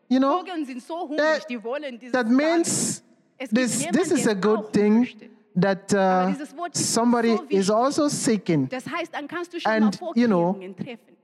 you 0.09 0.19
know, 0.19 0.41
Vögel 0.45 0.67
sind 0.67 0.83
so 0.83 1.09
hungrig, 1.09 1.19
that- 1.19 1.49
die 1.49 1.63
wollen 1.63 1.99
dieses 1.99 2.13
that 2.13 2.29
means 2.29 3.03
this, 3.51 3.87
this 3.93 4.11
is 4.11 4.27
a 4.27 4.35
good 4.35 4.73
thing 4.73 5.07
that 5.55 5.93
uh, 5.95 6.31
dieses 6.31 6.57
Wort 6.57 6.75
ist 6.75 6.93
somebody 6.95 7.39
is 7.49 7.71
also 7.71 8.09
seeking. 8.09 8.69
Das 8.69 8.85
heißt, 8.87 9.13
dann 9.15 9.27
kannst 9.29 9.53
du 9.53 9.61
schon 9.61 9.71
And, 9.73 10.01
you 10.15 10.27
know, 10.27 10.53
Vorkehrungen 10.55 10.77
treffen. 10.77 11.17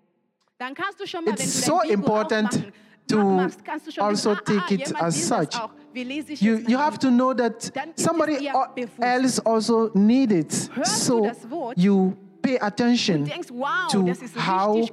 Dann 0.59 0.75
kannst 0.75 1.01
du 1.01 1.07
schon 1.07 1.25
mal, 1.25 1.33
it's 1.33 1.65
so 1.65 1.81
important 1.83 2.73
to 3.09 3.19
machst, 3.19 3.65
kannst 3.65 3.87
du 3.87 3.91
schon 3.93 4.05
also 4.05 4.31
wissen, 4.31 4.43
ah, 4.47 4.53
ah, 4.57 4.69
take 4.69 4.75
it 4.83 4.95
as 5.01 5.29
such. 5.29 5.61
Auch. 5.97 6.01
Wie 6.01 6.05
lese 6.05 6.33
ich 6.33 6.41
You, 6.41 6.59
you 6.69 6.79
have 6.79 6.99
to 6.99 7.09
know 7.09 7.33
that 7.35 7.75
Dann 7.75 7.91
ist 7.91 7.99
es 7.99 8.05
somebody 8.05 8.39
dir 8.39 8.53
o- 8.55 8.75
bewusst. 8.75 8.99
else 9.01 9.47
also 9.47 9.91
need 9.95 10.31
it. 10.33 10.53
So 10.85 11.21
du 11.23 11.29
das 11.29 11.51
Wort 11.51 11.79
you 11.79 12.13
pay 12.43 12.59
attention 12.61 13.21
und 13.21 13.31
denkst, 13.31 13.49
wow, 13.51 13.91
to 13.91 14.41
how 14.41 14.89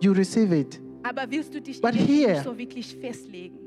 you 0.00 0.12
receive 0.12 0.54
it. 0.54 0.80
Aber 1.02 1.22
willst 1.28 1.54
du 1.54 1.60
dich 1.60 1.80
But 1.80 1.94
here, 1.94 2.32
nicht 2.32 2.44
so 2.44 2.56
wirklich 2.56 2.96
festlegen? 2.96 3.58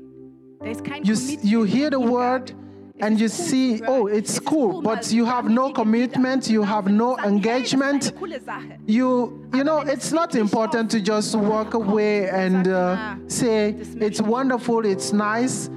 Da 0.60 0.70
ist 0.70 0.82
kein 0.84 1.02
You, 1.04 1.14
you 1.42 1.64
hear 1.64 1.90
the 1.90 1.98
word 1.98 2.54
and 3.00 3.20
you 3.20 3.28
see, 3.28 3.82
oh, 3.86 4.06
it's 4.06 4.38
cool, 4.38 4.80
but 4.80 5.12
you 5.12 5.24
have 5.26 5.50
no 5.50 5.70
commitment, 5.72 6.48
you 6.48 6.62
have 6.62 6.86
no 6.88 7.18
engagement. 7.18 8.12
You, 8.86 9.48
you 9.54 9.64
know, 9.64 9.80
it's 9.80 10.12
not 10.12 10.34
important 10.34 10.90
to 10.92 11.00
just 11.00 11.34
walk 11.36 11.74
away 11.74 12.28
and 12.30 12.68
uh, 12.68 13.16
say 13.28 13.70
it's 14.00 14.20
wonderful, 14.22 14.86
it's 14.86 15.12
nice, 15.12 15.68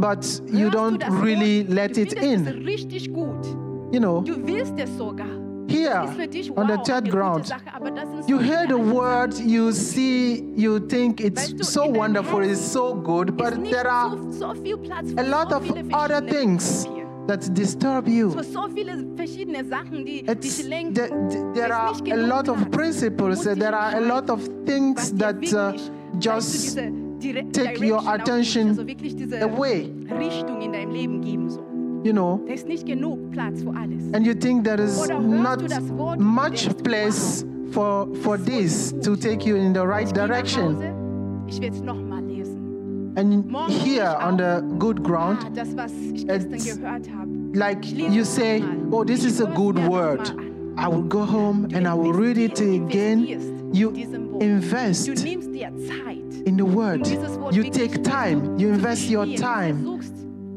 but 0.00 0.40
you 0.46 0.70
don't 0.70 1.02
really 1.08 1.64
let 1.64 1.98
it 1.98 2.14
in. 2.14 2.44
You 3.92 4.00
know, 4.00 4.22
Du 5.74 5.80
willst 5.80 5.94
es 5.94 5.96
sogar. 5.96 6.04
here 6.04 6.04
ist 6.04 6.16
für 6.16 6.28
dich 6.28 6.56
on 6.56 6.68
the 6.68 6.76
third 6.84 7.10
ground, 7.10 7.44
gute 7.44 7.48
Sache, 7.48 7.74
aber 7.74 7.90
das 7.90 8.08
sind 8.08 8.28
you 8.28 8.38
hear 8.38 8.66
the 8.68 8.74
viele 8.74 8.74
andere 8.74 8.94
word, 8.94 9.38
you 9.40 9.72
see, 9.72 10.44
you 10.56 10.78
think 10.78 11.20
it's 11.20 11.52
so 11.60 11.82
wonderful, 11.82 12.42
it's 12.42 12.60
so 12.60 12.94
good, 12.94 13.36
but 13.36 13.54
there 13.64 13.90
are 13.90 14.16
so, 14.30 14.54
so 14.54 14.54
viel 14.62 14.76
Platz 14.78 15.12
a 15.16 15.22
lot 15.22 15.52
of 15.52 15.62
other 15.92 16.20
things 16.20 16.86
that 17.26 17.40
disturb 17.54 18.06
you. 18.08 18.30
Für 18.30 18.44
so 18.44 18.68
viele 18.68 19.04
verschiedene 19.16 19.64
Sachen, 19.64 20.04
die 20.04 20.24
It's, 20.26 20.62
there, 20.68 21.10
there 21.54 21.72
are 21.74 21.94
a 22.12 22.16
lot 22.16 22.48
of 22.48 22.70
principles, 22.70 23.44
there 23.44 23.74
are 23.74 23.96
a 23.96 24.00
lot 24.00 24.30
of 24.30 24.48
things 24.66 25.12
that 25.16 25.36
uh, 25.52 25.72
wirklich, 25.72 25.90
weißt 26.14 26.74
du, 26.78 26.80
just 27.20 27.52
take 27.52 27.80
your 27.80 28.06
attention 28.06 28.76
diese 28.86 29.40
away, 29.42 29.90
Richtung 32.04 32.12
in 32.12 32.12
deinem 32.12 32.12
Leben 32.12 32.12
geben 32.12 32.12
soll. 32.12 32.12
you 32.12 32.12
know, 32.12 32.40
Da 32.46 32.52
ist 32.54 32.68
nicht 32.68 32.86
genug 32.86 33.30
Platz 33.32 33.62
für 33.62 33.70
alles. 33.70 34.02
and 34.12 34.26
you 34.26 34.34
think 34.34 34.64
there 34.64 34.80
is 34.82 35.08
not 35.08 35.60
du 35.62 35.66
das 35.66 35.88
Wort 35.96 36.18
und 36.18 36.24
much 36.26 36.68
place 36.82 37.44
for, 37.70 38.08
for 38.22 38.36
das 38.38 38.48
ist 38.48 38.90
voll 38.92 39.00
this 39.00 39.00
to 39.04 39.16
take 39.16 39.48
you 39.48 39.56
in 39.56 39.72
the 39.74 39.80
right 39.80 40.06
Ich 40.08 40.12
gehe 40.14 40.22
nach 40.22 40.28
direction. 40.28 40.76
Ich 41.46 41.60
werde 41.60 41.76
es 41.76 41.82
nochmal 41.82 42.22
lesen. 42.24 43.12
And 43.16 43.48
Morgen 43.50 43.72
here 43.72 44.16
on 44.26 44.36
the 44.38 44.60
good 44.78 45.02
ground, 45.04 45.38
Ah, 45.44 45.50
das, 45.54 45.76
was 45.76 45.92
ich 46.12 46.28
It's 46.28 46.76
gehört 46.76 47.08
habe. 47.16 47.28
like 47.54 47.84
you 47.92 48.24
say, 48.24 48.62
oh, 48.90 49.04
this 49.04 49.24
is 49.24 49.40
a 49.40 49.46
good 49.54 49.78
word. 49.88 50.34
I 50.76 50.88
will 50.88 51.04
go 51.08 51.24
home 51.24 51.68
and 51.74 51.86
I 51.86 51.94
will 51.94 52.12
read 52.12 52.36
it 52.38 52.60
again. 52.60 53.24
You 53.72 53.92
invest 54.40 55.06
Du 55.06 55.12
nimmst 55.14 55.52
dir 55.54 55.70
Zeit. 55.78 56.42
in 56.46 56.56
the 56.56 56.64
um 56.64 56.74
word. 56.74 57.06
You 57.52 57.62
take 57.70 58.02
time, 58.02 58.56
you 58.58 58.68
invest 58.70 59.08
your 59.08 59.26
time, 59.36 60.00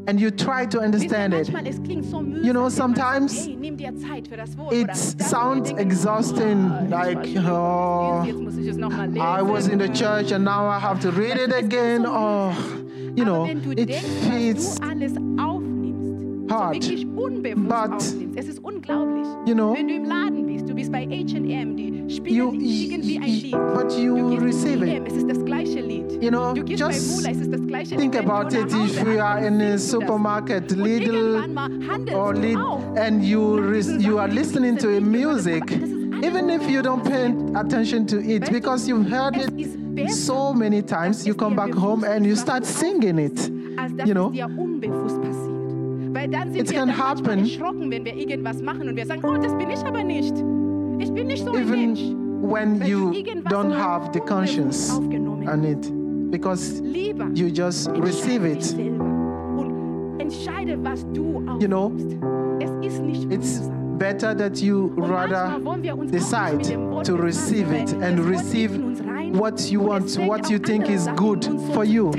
and 0.07 0.19
you 0.19 0.31
try 0.31 0.65
to 0.65 0.79
understand 0.79 1.33
it. 1.33 1.51
manchmal, 1.51 1.67
es 1.67 1.81
klingt 1.83 2.05
so 2.05 2.19
mühsam, 2.21 2.43
You 2.43 2.53
know, 2.53 2.61
wenn 2.63 2.63
man 2.63 2.71
sagt, 2.71 2.97
sometimes 2.97 3.45
hey, 3.47 3.57
nimm 3.59 3.77
dir 3.77 3.93
Zeit 3.97 4.27
für 4.27 4.37
das 4.37 4.57
Wort. 4.57 4.73
It 4.73 4.95
sounds 4.95 5.69
und 5.71 5.77
wir 5.77 5.85
denken, 5.85 5.91
exhausting, 5.91 6.71
"Ah, 6.71 6.83
like, 6.89 7.17
oh, 7.17 7.23
was 7.23 7.33
das 7.35 8.21
ist, 8.21 8.27
jetzt 8.27 8.41
muss 8.43 8.57
ich 8.57 8.67
es 8.67 8.77
noch 8.77 8.89
mal 8.89 9.07
lesen. 9.07 9.17
I 9.21 9.41
was 9.41 9.67
in 9.67 9.79
the 9.79 9.89
church 9.89 10.33
and 10.33 10.43
now 10.45 10.67
I 10.69 10.79
have 10.79 10.99
to 11.01 11.09
read 11.09 11.37
it 11.37 11.53
again. 11.53 12.05
Oh, 12.07 12.51
you 13.15 13.23
know, 13.25 13.41
Aber 13.43 13.49
wenn 13.49 13.61
du 13.61 13.71
it 13.71 13.93
feels 14.29 14.65
was 14.65 14.79
du 14.79 14.87
alles 14.89 15.13
aufnimmst, 15.37 16.51
hard. 16.51 16.83
so 16.83 16.89
wirklich 16.89 17.07
unbewusst 17.15 17.67
But, 17.67 17.91
aufnimmst, 17.93 18.37
es 18.37 18.47
ist 18.47 18.63
unglaublich. 18.63 19.27
you 19.45 19.53
know, 19.53 19.75
wenn 22.07 22.23
du 22.23 22.23
im 22.23 22.23
Laden 22.23 22.23
bist, 22.23 22.23
du 22.23 22.23
bist 22.23 22.23
bei 22.23 22.33
die 22.33 22.33
spielen 22.33 22.35
you, 22.37 22.53
irgendwie 22.53 23.17
ein 23.19 23.23
Lied. 23.25 23.51
but 23.73 23.89
Du 23.89 24.01
you 24.01 24.35
receive 24.39 24.83
it. 24.83 25.03
es 25.07 25.13
ist 25.17 25.29
das 25.29 25.45
gleiche 25.45 25.81
Lied. 25.81 26.23
You 26.23 26.29
know, 26.29 26.53
du 26.53 26.63
gehst 26.63 26.81
bei 26.83 26.89
just 26.91 27.15
Mula, 27.17 27.29
es 27.31 27.37
ist 27.41 27.53
das 27.53 27.67
gleiche 27.67 27.95
Think 27.97 28.13
Lied. 28.15 28.29
About 28.29 28.47
it 28.55 28.73
if 28.73 29.03
you 29.03 29.19
are 29.19 29.39
in 29.39 29.61
a 29.61 29.65
ankommst, 29.65 29.89
singst 29.89 29.93
du 29.93 29.99
das. 29.99 30.05
supermarket, 30.07 30.71
Lidl 30.71 31.15
irgendwann 31.15 31.53
mal 31.53 31.69
handelst 31.87 32.15
or 32.15 32.33
Lidl, 32.33 32.97
and 32.97 33.23
you, 33.23 33.59
you 33.99 34.17
are 34.19 34.27
listening 34.27 34.77
to 34.77 34.87
a 34.89 35.01
music, 35.01 35.65
Das 35.67 35.75
ist 35.89 35.95
alles 36.13 36.25
even 36.25 36.49
if 36.49 36.69
you 36.69 36.81
don't 36.81 37.03
pay 37.03 37.33
attention 37.55 38.05
to 38.07 38.17
it, 38.19 38.49
because 38.51 38.87
you've 38.89 39.07
heard 39.09 39.35
it 39.37 39.51
so 40.09 40.53
many 40.53 40.81
times, 40.81 41.25
you 41.25 41.33
come 41.35 41.55
back 41.55 41.73
home 41.73 42.03
and 42.03 42.25
you 42.25 42.35
start 42.35 42.65
singing 42.65 43.17
it. 43.19 43.49
You 44.05 44.13
know? 44.13 44.27
es 44.27 44.33
dir 44.33 44.45
unbewusst 44.57 45.21
passiert. 45.21 46.13
Weil 46.13 46.27
dann 46.29 46.51
sind 46.51 46.61
It 46.61 46.71
wir 46.71 46.79
can 46.79 46.97
happen. 46.97 47.39
erschrocken, 47.39 47.91
wenn 47.91 48.03
wir 48.05 48.15
irgendwas 48.15 48.61
machen 48.61 48.87
und 48.89 48.95
wir 48.95 49.05
sagen, 49.05 49.21
oh, 49.23 49.37
das 49.37 49.55
bin 49.57 49.69
ich 49.69 49.85
aber 49.85 50.03
nicht. 50.03 50.33
Ich 50.99 51.11
bin 51.11 51.27
nicht 51.27 51.43
so 51.45 51.51
ein 51.51 51.69
Mensch. 51.69 52.01
Even 52.01 52.51
when 52.51 52.81
you 52.85 53.11
don't 53.49 53.71
have 53.73 54.11
the 54.13 54.19
conscience 54.19 54.91
on 54.91 55.63
it, 55.63 55.91
because 56.31 56.81
you 57.33 57.47
just 57.47 57.89
receive 57.97 58.45
it. 58.45 58.63
selber 58.63 59.03
und 59.57 60.19
entscheide, 60.19 60.77
was 60.83 61.05
du 61.13 61.37
aufnimmst. 61.47 61.61
You 61.61 61.67
know, 61.67 61.91
es 62.59 62.71
ist 62.93 63.01
nicht 63.03 63.31
It's 63.31 63.69
better 63.97 64.35
that 64.35 64.61
you 64.61 64.91
rather 64.97 65.59
wollen 65.63 65.81
wir 65.83 65.97
uns 65.97 66.11
auch 66.11 66.13
nicht 66.13 66.13
decide 66.13 66.57
mit 66.57 66.69
dem 66.69 66.91
Wort 66.91 67.05
to 67.07 67.15
receive 67.15 67.75
it 67.75 67.93
and 68.03 68.19
receive 68.29 68.69
geht 68.73 68.79
in 68.81 68.83
uns 68.85 68.99
rein 69.03 69.37
what 69.39 69.59
you 69.71 69.81
want, 69.83 70.17
what 70.27 70.49
you 70.49 70.59
think 70.59 70.87
is 70.89 71.07
good 71.15 71.45
in 71.47 71.53
uns 71.53 71.67
so 71.67 71.73
for 71.73 71.83
you. 71.83 72.11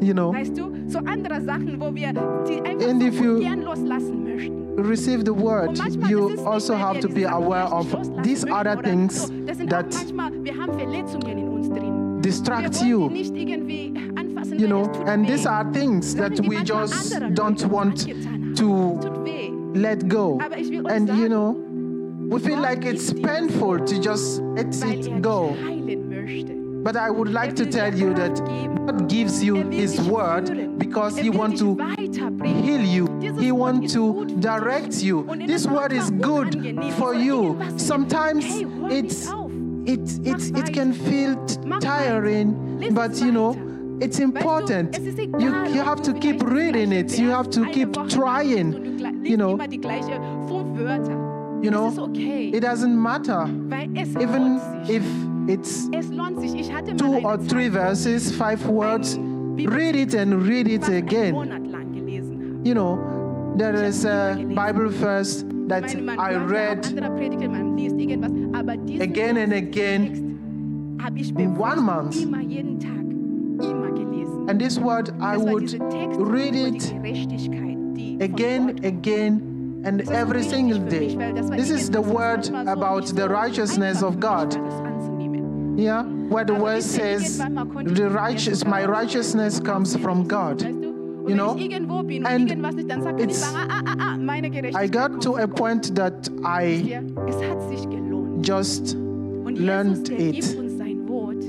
you 0.00 0.12
know, 0.14 0.32
Weißt 0.32 0.56
du, 0.56 0.70
so 0.86 0.98
andere 0.98 1.40
Sachen, 1.42 1.80
wo 1.80 1.92
wir 1.94 2.12
die 2.48 2.60
einfach 2.62 2.88
And 2.88 3.02
if 3.02 3.20
you- 3.20 3.40
gern 3.40 3.62
loslassen 3.62 4.22
möchten. 4.24 4.59
Receive 4.82 5.24
the 5.24 5.32
word, 5.34 5.76
you 5.76 5.84
das 5.84 5.88
ist 5.88 6.36
nicht, 6.36 6.46
also 6.46 6.74
have 6.74 7.00
to 7.00 7.08
be 7.08 7.24
aware 7.26 7.66
of 7.72 7.86
these 8.22 8.44
other 8.50 8.76
things 8.82 9.26
so. 9.26 9.32
Das 9.46 9.56
sind 9.58 9.70
that 9.70 9.86
auch 9.94 10.14
manchmal, 10.14 10.44
wir 10.44 10.56
haben 10.56 10.78
Verletzungen 10.78 11.38
in 11.38 11.48
uns 11.48 11.68
drin. 11.68 12.20
distract 12.22 12.82
you. 12.82 13.08
die 13.08 13.14
nicht 13.14 13.36
irgendwie 13.36 13.94
anfassen, 14.16 14.58
You 14.58 14.66
know, 14.66 14.82
and 15.06 15.26
these 15.26 15.46
are 15.48 15.64
things 15.72 16.14
that 16.16 16.38
we 16.46 16.56
just 16.64 17.14
don't 17.34 17.64
want 17.70 18.06
to 18.06 18.10
Es 18.10 18.58
tut 18.58 19.24
weh. 19.24 19.50
let 19.74 20.08
go. 20.08 20.38
Aber 20.44 20.58
ich 20.58 20.70
will 20.70 20.84
euch 20.86 20.92
And 20.92 21.08
you 21.08 21.28
know, 21.28 21.56
we 22.28 22.38
feel 22.40 22.58
like 22.60 22.84
it's 22.84 23.12
painful 23.12 23.78
to 23.84 23.94
just 24.00 24.40
let 24.56 24.66
it 24.84 25.22
go. 25.22 25.50
dich 25.54 25.64
heilen 25.66 26.08
möchte. 26.08 26.52
But 26.82 26.96
I 26.96 27.10
would 27.10 27.30
like 27.32 27.54
to 27.56 27.64
tell 27.66 27.94
you 27.94 28.14
that. 28.14 28.40
God 28.86 29.08
gives 29.08 29.42
you 29.42 29.56
His 29.70 30.00
word 30.08 30.50
because 30.78 31.16
He 31.20 31.28
wants 31.30 31.60
to 31.60 31.76
heal 32.42 32.80
you. 32.80 33.06
He 33.20 33.52
wants 33.52 33.92
to 33.94 34.12
gut 34.12 34.18
für 34.20 34.26
dich. 34.26 34.40
direct 34.40 35.02
you. 35.02 35.24
This 35.46 35.66
word 35.68 35.92
is 35.92 36.10
good 36.20 36.54
for 36.98 37.14
you. 37.14 37.38
oder 37.38 37.60
irgendwas 37.60 37.74
ist, 37.74 37.86
Sometimes 37.86 38.44
hey, 38.44 38.66
hör 38.80 38.88
nicht 38.88 39.02
it's 39.02 39.28
it 39.86 40.26
it 40.26 40.58
it 40.58 40.72
can 40.74 40.92
feel 40.92 41.36
tiring, 41.80 42.54
but 42.92 43.20
you 43.20 43.30
know 43.30 43.56
it's 44.00 44.18
important. 44.18 44.96
You 45.38 45.52
you 45.74 45.82
have 45.82 46.02
to 46.02 46.12
keep 46.14 46.42
reading 46.42 46.92
it. 46.92 47.18
You 47.18 47.30
have 47.30 47.50
to 47.50 47.64
keep 47.66 47.92
trying. 48.08 48.72
liest 48.72 48.74
und 48.74 48.90
du 48.90 48.96
gleich- 48.96 49.30
You 49.30 49.36
know, 49.36 49.54
immer 49.54 49.68
die 49.68 49.78
gleiche 49.80 50.20
fünf 50.48 50.78
Wörter. 50.78 51.60
you 51.62 51.70
know, 51.70 51.92
okay, 51.98 52.50
it 52.54 52.62
doesn't 52.64 52.94
matter 52.96 53.48
even 54.18 54.58
if 54.88 55.02
it's 55.46 55.88
es 55.92 56.08
lohnt 56.10 56.40
sich. 56.40 56.54
Ich 56.54 56.72
hatte 56.72 56.92
mal 56.92 56.96
two 56.96 57.26
or 57.26 57.38
three 57.38 57.68
verses, 57.70 58.30
five 58.32 58.66
words. 58.66 59.18
Read 59.66 59.94
it 59.94 60.14
and 60.14 60.46
read 60.48 60.66
it 60.68 60.88
again. 60.88 61.34
You 62.62 62.74
know, 62.74 62.98
there 63.56 63.74
is 63.74 64.04
a 64.04 64.36
Bible 64.54 64.88
verse 64.90 65.44
that 65.68 65.84
Ich 65.86 65.94
meine, 66.02 66.16
man 66.16 66.18
I 66.18 66.32
hört 66.34 66.40
ja 66.42 66.44
auch 66.44 66.50
read 66.50 66.86
andere 66.86 67.10
Prediger, 67.16 67.48
man 67.48 67.76
liest 67.76 67.96
irgendwas, 67.98 68.32
aber 68.58 68.76
diesen 68.76 69.02
again 69.02 69.36
and 69.38 69.52
again. 69.52 70.06
Text 70.98 71.04
habe 71.04 71.18
ich 71.18 71.38
in 71.38 71.56
one 71.56 71.80
month. 71.80 72.22
immer 72.22 72.40
jeden 72.42 72.78
Tag 72.78 72.90
immer 72.90 73.90
gelesen. 73.92 74.48
And 74.50 74.60
this 74.60 74.78
word, 74.78 75.10
I 75.20 75.36
would 75.38 75.72
read 76.18 76.54
it 76.54 76.80
Gerechtigkeit, 76.92 77.76
die 77.96 78.16
von 78.18 78.22
again, 78.22 78.84
again, 78.84 79.82
and 79.86 80.00
Das 80.00 80.08
war 80.08 80.14
so 80.14 80.20
every 80.20 80.42
single 80.42 80.78
day. 80.78 81.06
mich, 81.06 81.18
weil 81.18 81.32
das 81.34 81.48
war 81.48 81.56
This 81.56 81.70
is 81.70 81.86
the 81.90 82.02
word 82.02 82.50
about 82.66 83.06
the 83.06 83.26
righteousness 83.28 84.02
of 84.02 84.20
God. 84.20 84.54
war, 84.54 84.64
das 84.64 84.80
anzunehmen. 84.80 85.78
Yeah, 85.78 86.04
where 86.28 86.44
the 86.44 86.52
word 86.54 86.82
says, 86.82 87.38
irgendwann 87.38 87.54
mal 87.54 87.66
konnte 87.66 87.90
ich 87.92 87.96
the 87.96 88.08
righteous, 88.10 88.64
my 88.66 88.84
righteousness 88.84 89.58
comes 89.62 89.96
from 89.96 90.28
God. 90.28 90.62
Weißt 91.30 91.38
du? 91.38 91.44
Und 91.44 91.50
You 91.50 91.54
know? 91.54 91.54
ich 91.56 91.70
irgendwo 91.72 92.02
bin 92.02 92.24
und 92.24 92.30
And 92.30 92.50
irgendwas 92.50 92.74
nicht, 92.74 92.90
dann 92.90 93.02
sagt 93.02 93.18
man 93.18 93.26
nicht, 93.26 93.36
it's- 93.40 93.54
ah, 93.54 93.68
ah, 93.98 94.16
ah, 94.74 94.84
I 94.84 94.88
got 94.90 95.22
to 95.22 95.36
a 95.36 95.46
point 95.46 95.94
that 95.96 96.30
I 96.44 96.82
Ja, 96.88 97.00
Es 97.28 97.36
hat 97.42 97.62
sich 97.68 97.88
gelohnt. 97.88 98.46
just 98.46 98.96
learned 99.46 100.08
it. 100.10 100.32
gibt 100.34 100.58
uns 100.58 100.78
sein 100.78 101.08
Wort. 101.08 101.44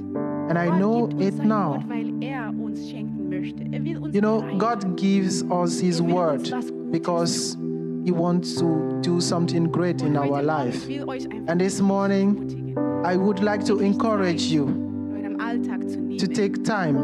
and 0.49 0.57
I 0.57 0.69
know 0.77 1.07
it 1.19 1.43
now. 1.43 1.79
Er 2.21 2.53
uns 2.61 2.89
schenken 2.89 3.29
möchte. 3.29 3.63
Er 3.71 3.79
You 4.13 4.21
know. 4.21 4.43
God 4.57 4.95
gives 4.97 5.43
us 5.49 5.79
His 5.79 5.99
Er 6.01 6.07
word 6.11 6.53
because 6.91 7.57
He 8.03 8.11
wants 8.11 8.55
to 8.55 8.99
do 9.03 9.19
something 9.21 9.71
great 9.71 10.01
in 10.01 10.17
our 10.17 10.41
life. 10.41 10.87
Ich 10.89 10.99
will 10.99 11.07
euch 11.07 11.25
einfach 11.31 11.51
And 11.51 11.61
this 11.61 11.81
morning, 11.81 12.75
I 13.05 13.15
would 13.17 13.39
like 13.41 13.63
to 13.65 13.77
encourage 13.79 14.51
you 14.51 14.67
in 14.67 15.23
eurem 15.23 15.39
Alltag 15.39 15.87
zu 15.89 15.99
nehmen. 15.99 16.17
to 16.17 16.27
take 16.27 16.63
time. 16.63 16.97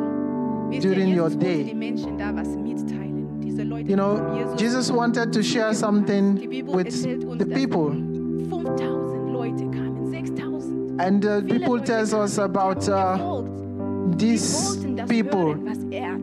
During 0.71 1.17
your 1.17 1.29
day. 1.29 1.63
die 1.63 1.73
Menschen 1.73 2.17
da 2.17 2.35
was 2.35 2.49
mitteilen. 2.55 3.39
Diese 3.41 3.63
Leute 3.63 3.89
You 3.89 3.95
know, 3.95 4.55
Jesus 4.57 4.91
wanted 4.91 5.31
to 5.33 5.41
share 5.41 5.73
something 5.73 6.35
with 6.67 6.91
the 7.39 7.45
people. 7.45 7.91
5000 8.49 9.33
Leute 9.33 9.63
kamen, 9.71 10.09
6000. 10.11 10.99
And 11.01 11.25
uh, 11.25 11.41
people 11.41 11.79
tells 11.79 12.13
us 12.13 12.37
about 12.37 12.87
uh, 12.89 13.17
these 14.17 14.77
people, 15.07 15.55
hören, 15.55 15.65
was 15.65 15.77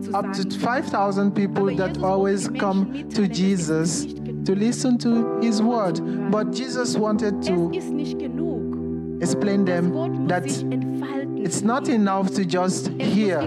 zu 0.05 0.13
up 0.13 0.31
to 0.33 0.59
5,000 0.59 1.31
people 1.31 1.75
that 1.75 1.97
always 2.03 2.47
come 2.49 2.85
to 3.09 3.21
mitteilen, 3.21 3.29
es 3.29 3.29
ist 3.29 3.37
Jesus 3.37 4.05
to 4.45 4.55
listen 4.55 4.97
to 4.99 5.39
His 5.41 5.61
word. 5.61 5.99
But 6.31 6.51
Jesus 6.53 6.95
wanted 6.97 7.41
to 7.43 7.71
ist 7.71 7.91
nicht 7.91 8.19
genug. 8.19 9.21
explain 9.21 9.65
them 9.65 10.27
that 10.27 10.43
it's 11.43 11.61
not 11.61 11.87
enough 11.89 12.31
to 12.35 12.45
just 12.45 12.89
hear. 12.99 13.41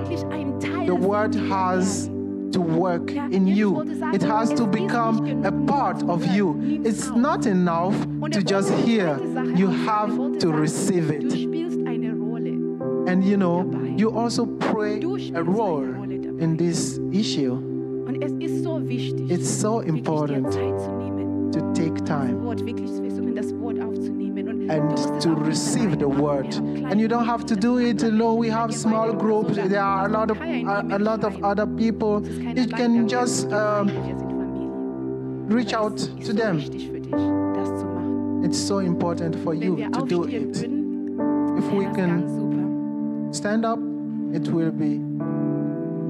Wirklich 0.62 0.75
ein 0.75 0.87
Teil 0.87 0.87
The 0.87 1.07
word 1.07 1.35
has 1.51 2.11
to 2.53 2.61
work 2.61 3.11
in 3.11 3.47
you. 3.47 3.83
It 4.14 4.23
has 4.23 4.51
to 4.55 4.66
become 4.66 5.44
a 5.44 5.53
part 5.66 6.03
of 6.09 6.25
you. 6.27 6.57
It's 6.85 7.11
not 7.11 7.47
enough 7.47 7.94
to 8.31 8.42
just 8.42 8.73
hear. 8.85 9.18
You 9.55 9.68
have 9.68 10.38
to 10.38 10.51
receive 10.51 11.11
it. 11.11 11.31
spielst 11.31 11.79
eine 11.87 12.14
Rolle. 12.14 13.09
And 13.09 13.25
you 13.25 13.37
know, 13.37 13.71
you 13.97 14.11
also 14.11 14.47
play 14.47 15.01
a 15.35 15.42
role 15.42 15.85
in 16.40 16.57
this 16.57 16.99
issue. 17.12 17.55
Und 18.07 18.23
es 18.23 18.33
ist 18.40 18.64
so 18.64 18.81
wichtig, 18.88 19.31
It's 19.31 19.61
so 19.61 19.81
important 19.81 20.51
Zeit 20.53 20.81
zu 20.81 20.90
nehmen, 20.90 20.97
to 21.59 21.73
take 21.75 22.05
time 22.05 22.42
Wort 22.44 22.64
wirklich 22.64 22.92
zu 22.92 23.03
versuchen, 23.03 23.35
das 23.35 23.53
Wort 23.59 23.81
aufzunehmen. 23.81 24.49
Und 24.49 24.68
du 24.68 24.73
and 24.73 25.21
to 25.23 25.35
receive 25.35 25.97
the 25.99 26.07
word. 26.07 26.47
Wir 26.55 26.61
haben 26.61 26.75
kleine 26.75 26.92
And 26.92 27.01
you 27.01 27.09
don't 27.09 27.27
have 27.27 27.44
to 27.47 27.57
do 27.57 27.79
it 27.79 28.03
alone. 28.03 28.38
We 28.40 28.51
have 28.51 28.73
small 28.73 29.12
groups. 29.14 29.57
There 29.57 29.81
are 29.81 30.07
a 30.07 30.09
lot 30.09 30.31
of 30.31 30.40
a, 30.40 30.85
a 30.90 30.99
lot 30.99 31.25
of 31.25 31.42
other 31.42 31.66
people. 31.66 32.23
Es 32.55 32.66
ist 32.66 32.73
kein 32.73 32.94
You 32.94 33.07
can 33.07 33.09
just 33.09 33.47
um, 33.47 33.88
Gemeinde, 33.88 34.09
wir 34.09 34.16
sind 34.18 34.31
Familie. 34.31 35.57
reach 35.57 35.75
out 35.77 35.97
to 36.25 36.33
them. 36.33 36.57
wichtig 36.57 36.88
für 36.88 37.01
dich, 37.01 37.11
das 37.11 37.81
zu 37.81 37.87
machen. 37.87 38.44
It's 38.44 38.59
so 38.59 38.79
important 38.81 39.37
for 39.37 39.55
you 39.55 39.77
to 39.90 40.07
do 40.07 40.25
it. 40.25 40.57
If 41.59 41.73
we 41.73 41.81
wäre 41.81 41.90
das 41.90 41.97
ganz 41.97 42.33
can 42.33 43.31
stand 43.33 43.64
up, 43.64 43.79
it 44.33 44.49
will 44.53 44.71
be 44.71 45.01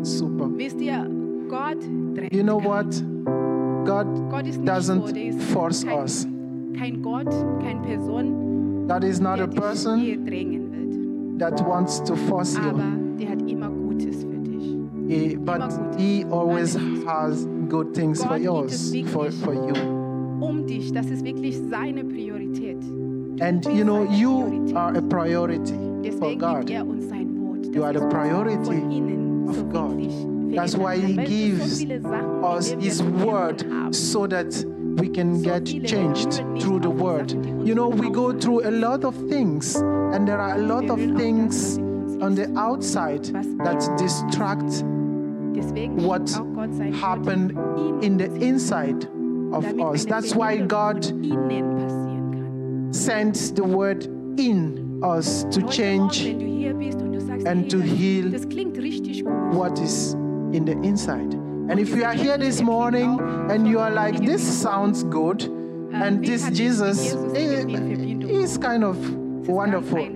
super. 0.02 0.48
Wisst 0.56 0.80
ihr, 0.80 1.08
Gott 1.48 1.78
drängt 2.14 2.32
You 2.32 2.42
know 2.42 2.58
what? 2.58 2.86
God 3.88 4.06
Gott 4.30 4.46
ist 4.46 4.60
nicht 4.60 4.82
so, 4.82 4.94
der 4.98 5.32
doesn't 5.32 5.40
force 5.52 5.82
kein, 5.82 5.98
us. 5.98 6.26
kein 6.78 7.02
Gott, 7.02 7.30
keine 7.62 7.80
Person, 7.80 8.86
God 8.86 9.02
is 9.02 9.18
not 9.18 9.40
a 9.40 9.46
person 9.46 10.00
hier 10.00 10.18
drängen 10.18 10.70
wird. 10.70 11.38
that 11.38 11.66
wants 11.66 12.02
to 12.04 12.14
force 12.14 12.54
Aber 12.56 12.78
you. 12.78 13.16
der 13.18 13.30
hat 13.30 13.50
immer 13.50 13.70
Gutes 13.70 14.24
für 14.24 14.38
dich. 14.38 14.76
He, 15.08 15.36
but 15.36 15.62
He 15.96 16.24
always 16.30 16.76
has 17.06 17.46
good 17.70 17.94
things 17.94 18.22
for 18.22 18.38
Gott 18.38 18.68
gibt 18.68 18.84
yours, 18.84 18.94
for, 19.10 19.32
for 19.32 19.54
you. 19.54 19.74
Um 20.40 20.66
dich, 20.66 20.92
das 20.92 21.06
ist 21.06 21.24
wirklich 21.24 21.58
seine 21.70 22.04
Priorität. 22.04 22.82
And 23.40 23.64
you 23.66 23.84
know, 23.84 24.04
you 24.04 24.42
Priorität. 24.42 24.76
are 24.76 24.98
a 24.98 25.00
priority 25.00 26.10
for 26.18 26.36
God. 26.36 26.68
er 26.68 26.86
uns 26.86 27.08
sein 27.08 27.40
Wort. 27.40 27.74
You 27.74 27.84
are 27.84 27.94
the 27.94 28.06
priority 28.08 28.52
of 29.48 29.68
God. 29.72 30.37
That's 30.54 30.76
why 30.76 30.96
He 30.96 31.16
weil 31.16 31.24
es 31.24 31.28
so 31.28 31.34
gives 31.34 31.62
us 32.42 32.72
in 32.72 32.80
denen 32.80 32.80
wir 32.80 32.88
His 32.88 33.02
word 33.02 33.64
so 33.94 34.26
that 34.26 34.64
we 35.00 35.08
can 35.08 35.42
get 35.42 35.64
changed 35.64 36.42
through 36.60 36.80
the 36.80 36.90
word. 36.90 37.30
Sachen, 37.30 37.42
die 37.42 37.52
uns 37.52 37.68
You 37.68 37.74
know, 37.74 37.88
we 37.88 38.10
go 38.10 38.32
through 38.32 38.66
a 38.66 38.70
lot 38.70 39.04
of 39.04 39.14
things, 39.28 39.76
and 39.76 40.26
there 40.26 40.38
are 40.40 40.54
a 40.54 40.58
lot 40.58 40.90
of 40.90 40.98
hören 40.98 41.10
auf 41.10 41.16
das, 41.16 41.22
things 41.22 41.76
was 41.76 41.78
in 41.78 41.84
uns 41.84 42.22
on 42.22 42.34
the 42.34 42.48
outside 42.58 43.24
that 43.64 43.80
distract 43.98 44.84
what 46.02 46.28
schickt 46.28 46.40
auch 46.40 46.54
Gott 46.54 46.74
sein 46.74 46.92
Wort 46.92 47.02
happen 47.02 48.02
in 48.02 48.18
the 48.18 48.26
inside 48.44 49.06
of 49.52 49.64
us. 49.78 50.06
That's 50.06 50.34
why 50.34 50.58
God 50.58 51.04
von 51.04 51.22
innen 51.22 51.76
passieren 51.76 52.32
kann. 52.32 52.92
sends 52.92 53.52
the 53.52 53.64
word 53.64 54.08
in 54.38 55.00
us 55.02 55.44
to 55.50 55.62
change 55.68 56.24
wenn 56.24 56.38
du 56.38 56.46
hier 56.46 56.74
bist 56.74 57.00
und 57.02 57.12
du 57.12 57.20
sagst, 57.20 57.46
and 57.46 57.70
to 57.70 57.78
heal 57.80 58.30
das 58.30 58.48
klingt 58.48 58.78
richtig 58.78 59.24
gut. 59.24 59.32
what 59.52 59.78
is 59.80 60.16
in 60.52 60.64
the 60.64 60.72
inside. 60.82 61.34
And 61.70 61.78
if 61.78 61.90
you 61.90 62.04
are 62.04 62.14
here 62.14 62.38
this 62.38 62.62
morning 62.62 63.20
and 63.50 63.68
you 63.68 63.78
are 63.78 63.90
like, 63.90 64.18
this 64.24 64.42
sounds 64.42 65.04
good, 65.04 65.42
and 65.92 66.24
this 66.24 66.44
kann 66.44 66.52
ich 66.52 66.58
mit 66.58 66.58
Jesus 66.58 66.98
Jesus 66.98 67.32
irgendwie 67.34 67.74
in 67.74 67.86
Verbindung 67.86 68.30
is 68.30 68.58
kind 68.58 68.84
of 68.84 68.96
wonderful. 69.48 70.08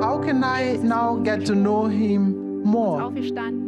How 0.00 0.18
can 0.18 0.42
I 0.42 0.76
now 0.82 1.16
get 1.16 1.46
to 1.46 1.54
know 1.54 1.86
him 1.86 2.62
more? 2.64 3.12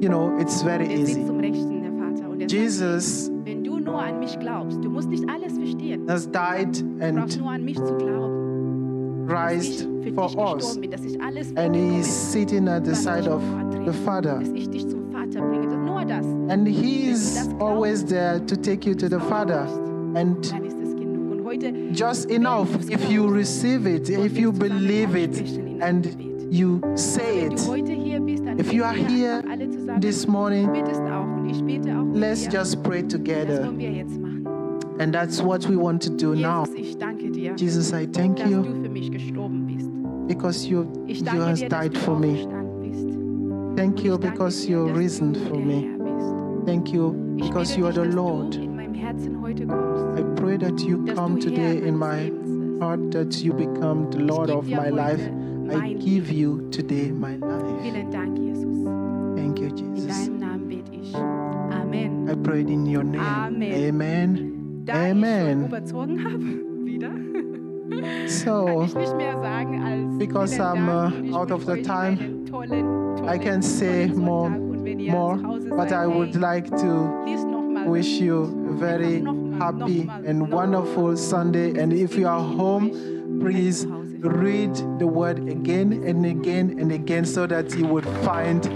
You 0.00 0.08
know, 0.08 0.36
it's 0.38 0.62
very 0.62 0.86
easy. 0.92 1.24
zum 1.24 1.40
Rechten 1.40 1.82
der 1.82 1.92
Vater. 1.92 2.28
Und 2.28 2.52
Jesus 2.52 3.26
sagt, 3.26 3.46
wenn 3.46 3.64
du 3.64 3.78
nur 3.78 4.02
an 4.02 4.18
mich 4.18 4.38
glaubst, 4.38 4.82
du 4.82 4.90
musst 4.90 5.08
nicht 5.08 5.28
alles 5.28 5.56
verstehen. 5.56 6.08
has 6.08 6.26
died 6.26 6.82
and 7.00 7.38
nur 7.38 7.50
an 7.50 7.64
mich 7.64 7.76
zu 7.76 7.94
glauben. 7.96 9.26
Dass 9.28 9.52
ich 9.52 9.86
rised 9.86 9.88
for 10.14 10.24
us. 10.24 10.56
gestorben 10.56 10.80
bin, 10.80 10.90
dass 10.90 11.04
ich 11.04 11.20
alles 11.20 11.56
And 11.56 11.74
he 11.74 12.00
is 12.00 12.32
sitting 12.32 12.68
at 12.68 12.84
the 12.84 12.94
side 12.94 13.28
of 13.28 13.42
the 13.84 13.92
Father. 14.04 14.40
And 16.10 16.66
he 16.66 17.10
is 17.10 17.48
always 17.60 18.04
there 18.04 18.38
to 18.40 18.56
take 18.56 18.86
you 18.88 18.94
to 18.94 19.08
the 19.08 19.18
Father. 19.28 19.66
And 20.14 20.50
Dann 20.50 20.64
ist 20.64 20.76
es 20.82 20.94
genug. 20.94 21.32
Und 21.32 21.44
heute 21.44 21.72
just 21.92 22.30
enough 22.30 22.68
if 22.90 23.10
you 23.10 23.26
receive 23.26 23.86
it, 23.86 24.08
if 24.08 24.38
you 24.38 24.52
wollen 24.52 24.60
wir 24.60 24.68
zusammen 24.68 24.86
believe 24.86 25.16
it, 25.18 25.30
aussprechen 25.30 25.66
in 25.66 25.82
einem 25.82 26.02
and 26.04 26.52
you 26.52 26.80
say 26.94 27.46
it. 27.46 27.58
du 27.58 27.66
heute 27.68 27.92
hier 27.92 28.20
bist, 28.20 28.44
dann 28.46 28.58
If 28.58 28.72
you 28.72 28.84
are 28.84 28.94
here 28.94 29.38
einfach 29.38 29.50
alle 29.50 29.70
zusammen. 29.70 30.00
this 30.00 30.26
morning, 30.28 30.66
du 30.66 30.72
betest 30.80 31.00
auch 31.02 31.26
und 31.36 31.46
ich 31.50 31.62
bete 31.64 31.90
auch 31.98 32.04
mit 32.04 32.16
Let's 32.16 32.48
just 32.52 32.82
pray 32.82 33.02
together. 33.02 33.64
wollen 33.66 33.78
wir 33.78 33.90
jetzt 33.90 34.18
machen. 34.20 34.46
And 34.98 35.12
that's 35.12 35.42
what 35.42 35.68
we 35.68 35.76
want 35.76 36.02
to 36.04 36.10
do 36.10 36.34
now. 36.34 36.64
Jesus, 36.64 36.74
ich 36.78 36.96
danke 36.98 37.30
dir, 37.30 37.54
Jesus, 37.56 37.92
I 37.92 38.06
thank 38.06 38.38
you 38.48 38.62
du 38.62 38.82
für 38.82 38.88
mich 38.88 39.10
gestorben 39.10 39.66
bist. 39.66 39.88
because 40.28 40.66
you, 40.66 40.86
you 41.06 41.22
danke 41.24 41.44
has 41.46 41.58
dir, 41.60 41.68
dass 41.68 41.80
died 41.82 41.98
for 41.98 42.18
me. 42.18 42.46
Thank 43.76 44.02
you 44.04 44.16
because 44.16 44.66
you're 44.66 44.90
risen 44.96 45.34
for 45.34 45.58
me. 45.58 45.95
Thank 46.66 46.92
you 46.92 47.12
because 47.36 47.76
you 47.76 47.86
are 47.86 47.92
the 47.92 48.04
Lord. 48.04 48.54
du 48.54 48.62
in 48.62 48.74
meinem 48.74 48.94
Herzen 48.94 49.40
heute 49.40 49.66
kommst. 49.66 50.04
I 50.18 50.22
pray 50.34 50.58
that 50.58 50.80
you 50.80 51.04
come 51.14 51.38
today 51.38 51.78
in 51.78 51.96
my 51.96 52.32
heart, 52.80 53.12
that 53.12 53.40
you 53.42 53.54
become 53.54 54.10
the 54.10 54.18
Lord 54.18 54.50
of 54.50 54.66
my 54.68 54.90
life. 54.90 55.22
I 55.70 55.94
give 55.94 56.30
you 56.30 56.68
today 56.70 57.12
my 57.12 57.36
life. 57.36 57.82
Vielen 57.82 58.10
Dank, 58.10 58.36
Jesus. 58.36 58.84
Thank 59.36 59.60
you, 59.60 59.70
Jesus. 59.70 60.08
deinem 60.08 60.38
Namen 60.40 60.68
bete 60.68 60.92
ich. 60.92 61.14
Amen. 61.14 62.28
I 62.28 62.34
prayed 62.34 62.68
in 62.68 62.84
your 62.84 63.04
name. 63.04 63.22
Amen. 63.22 63.88
Amen. 63.88 64.84
Amen. 64.88 65.58
schon 65.60 65.66
überzogen 65.66 66.24
habe, 66.24 66.40
wieder, 66.84 67.08
kann 67.90 68.28
So, 68.28 68.82
ich 68.86 68.94
nicht 68.94 69.16
mehr 69.16 69.40
sagen 69.40 69.82
als 69.82 70.18
Because 70.18 70.58
I'm, 70.58 70.88
uh, 70.88 71.36
out 71.36 71.52
of 71.52 71.64
the 71.64 71.80
time, 71.82 72.18
einen 72.18 72.46
tollen, 72.46 73.16
tollen, 73.16 73.28
I 73.28 73.38
can 73.38 73.62
say 73.62 74.06
more, 74.08 74.50
Sonntag. 74.86 74.86
Und 74.86 74.94
wenn 74.94 75.00
ihr 75.00 75.12
more, 75.12 75.36
but 75.76 75.92
I 75.92 76.06
would 76.06 76.34
like 76.34 76.68
to 76.76 77.24
lies 77.24 77.44
noch 77.44 77.62
mal 77.62 77.88
wish 77.88 78.20
you 78.20 78.44
a 78.70 78.76
very 78.78 79.22
happy 79.58 80.08
and 80.26 80.50
wonderful 80.50 81.16
Sunday. 81.16 81.78
And 81.80 81.92
if 81.92 82.16
you 82.16 82.28
are 82.28 82.40
home, 82.40 82.90
please 83.40 83.86
read 84.20 84.74
the 84.98 85.06
word 85.06 85.38
again 85.48 85.92
and 86.04 86.24
again 86.24 86.78
and 86.80 86.92
again 86.92 87.24
so 87.24 87.46
that 87.46 87.74
you 87.76 87.86
would 87.86 88.06
find 88.24 88.66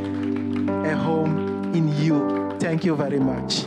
a 0.86 0.96
home 0.96 1.72
in 1.74 1.88
you. 2.02 2.50
Thank 2.58 2.84
you 2.84 2.94
very 2.94 3.20
much. 3.20 3.64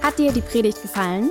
Hat 0.00 0.18
dir 0.18 0.32
die 0.32 0.42
Predigt 0.42 0.82
gefallen? 0.82 1.30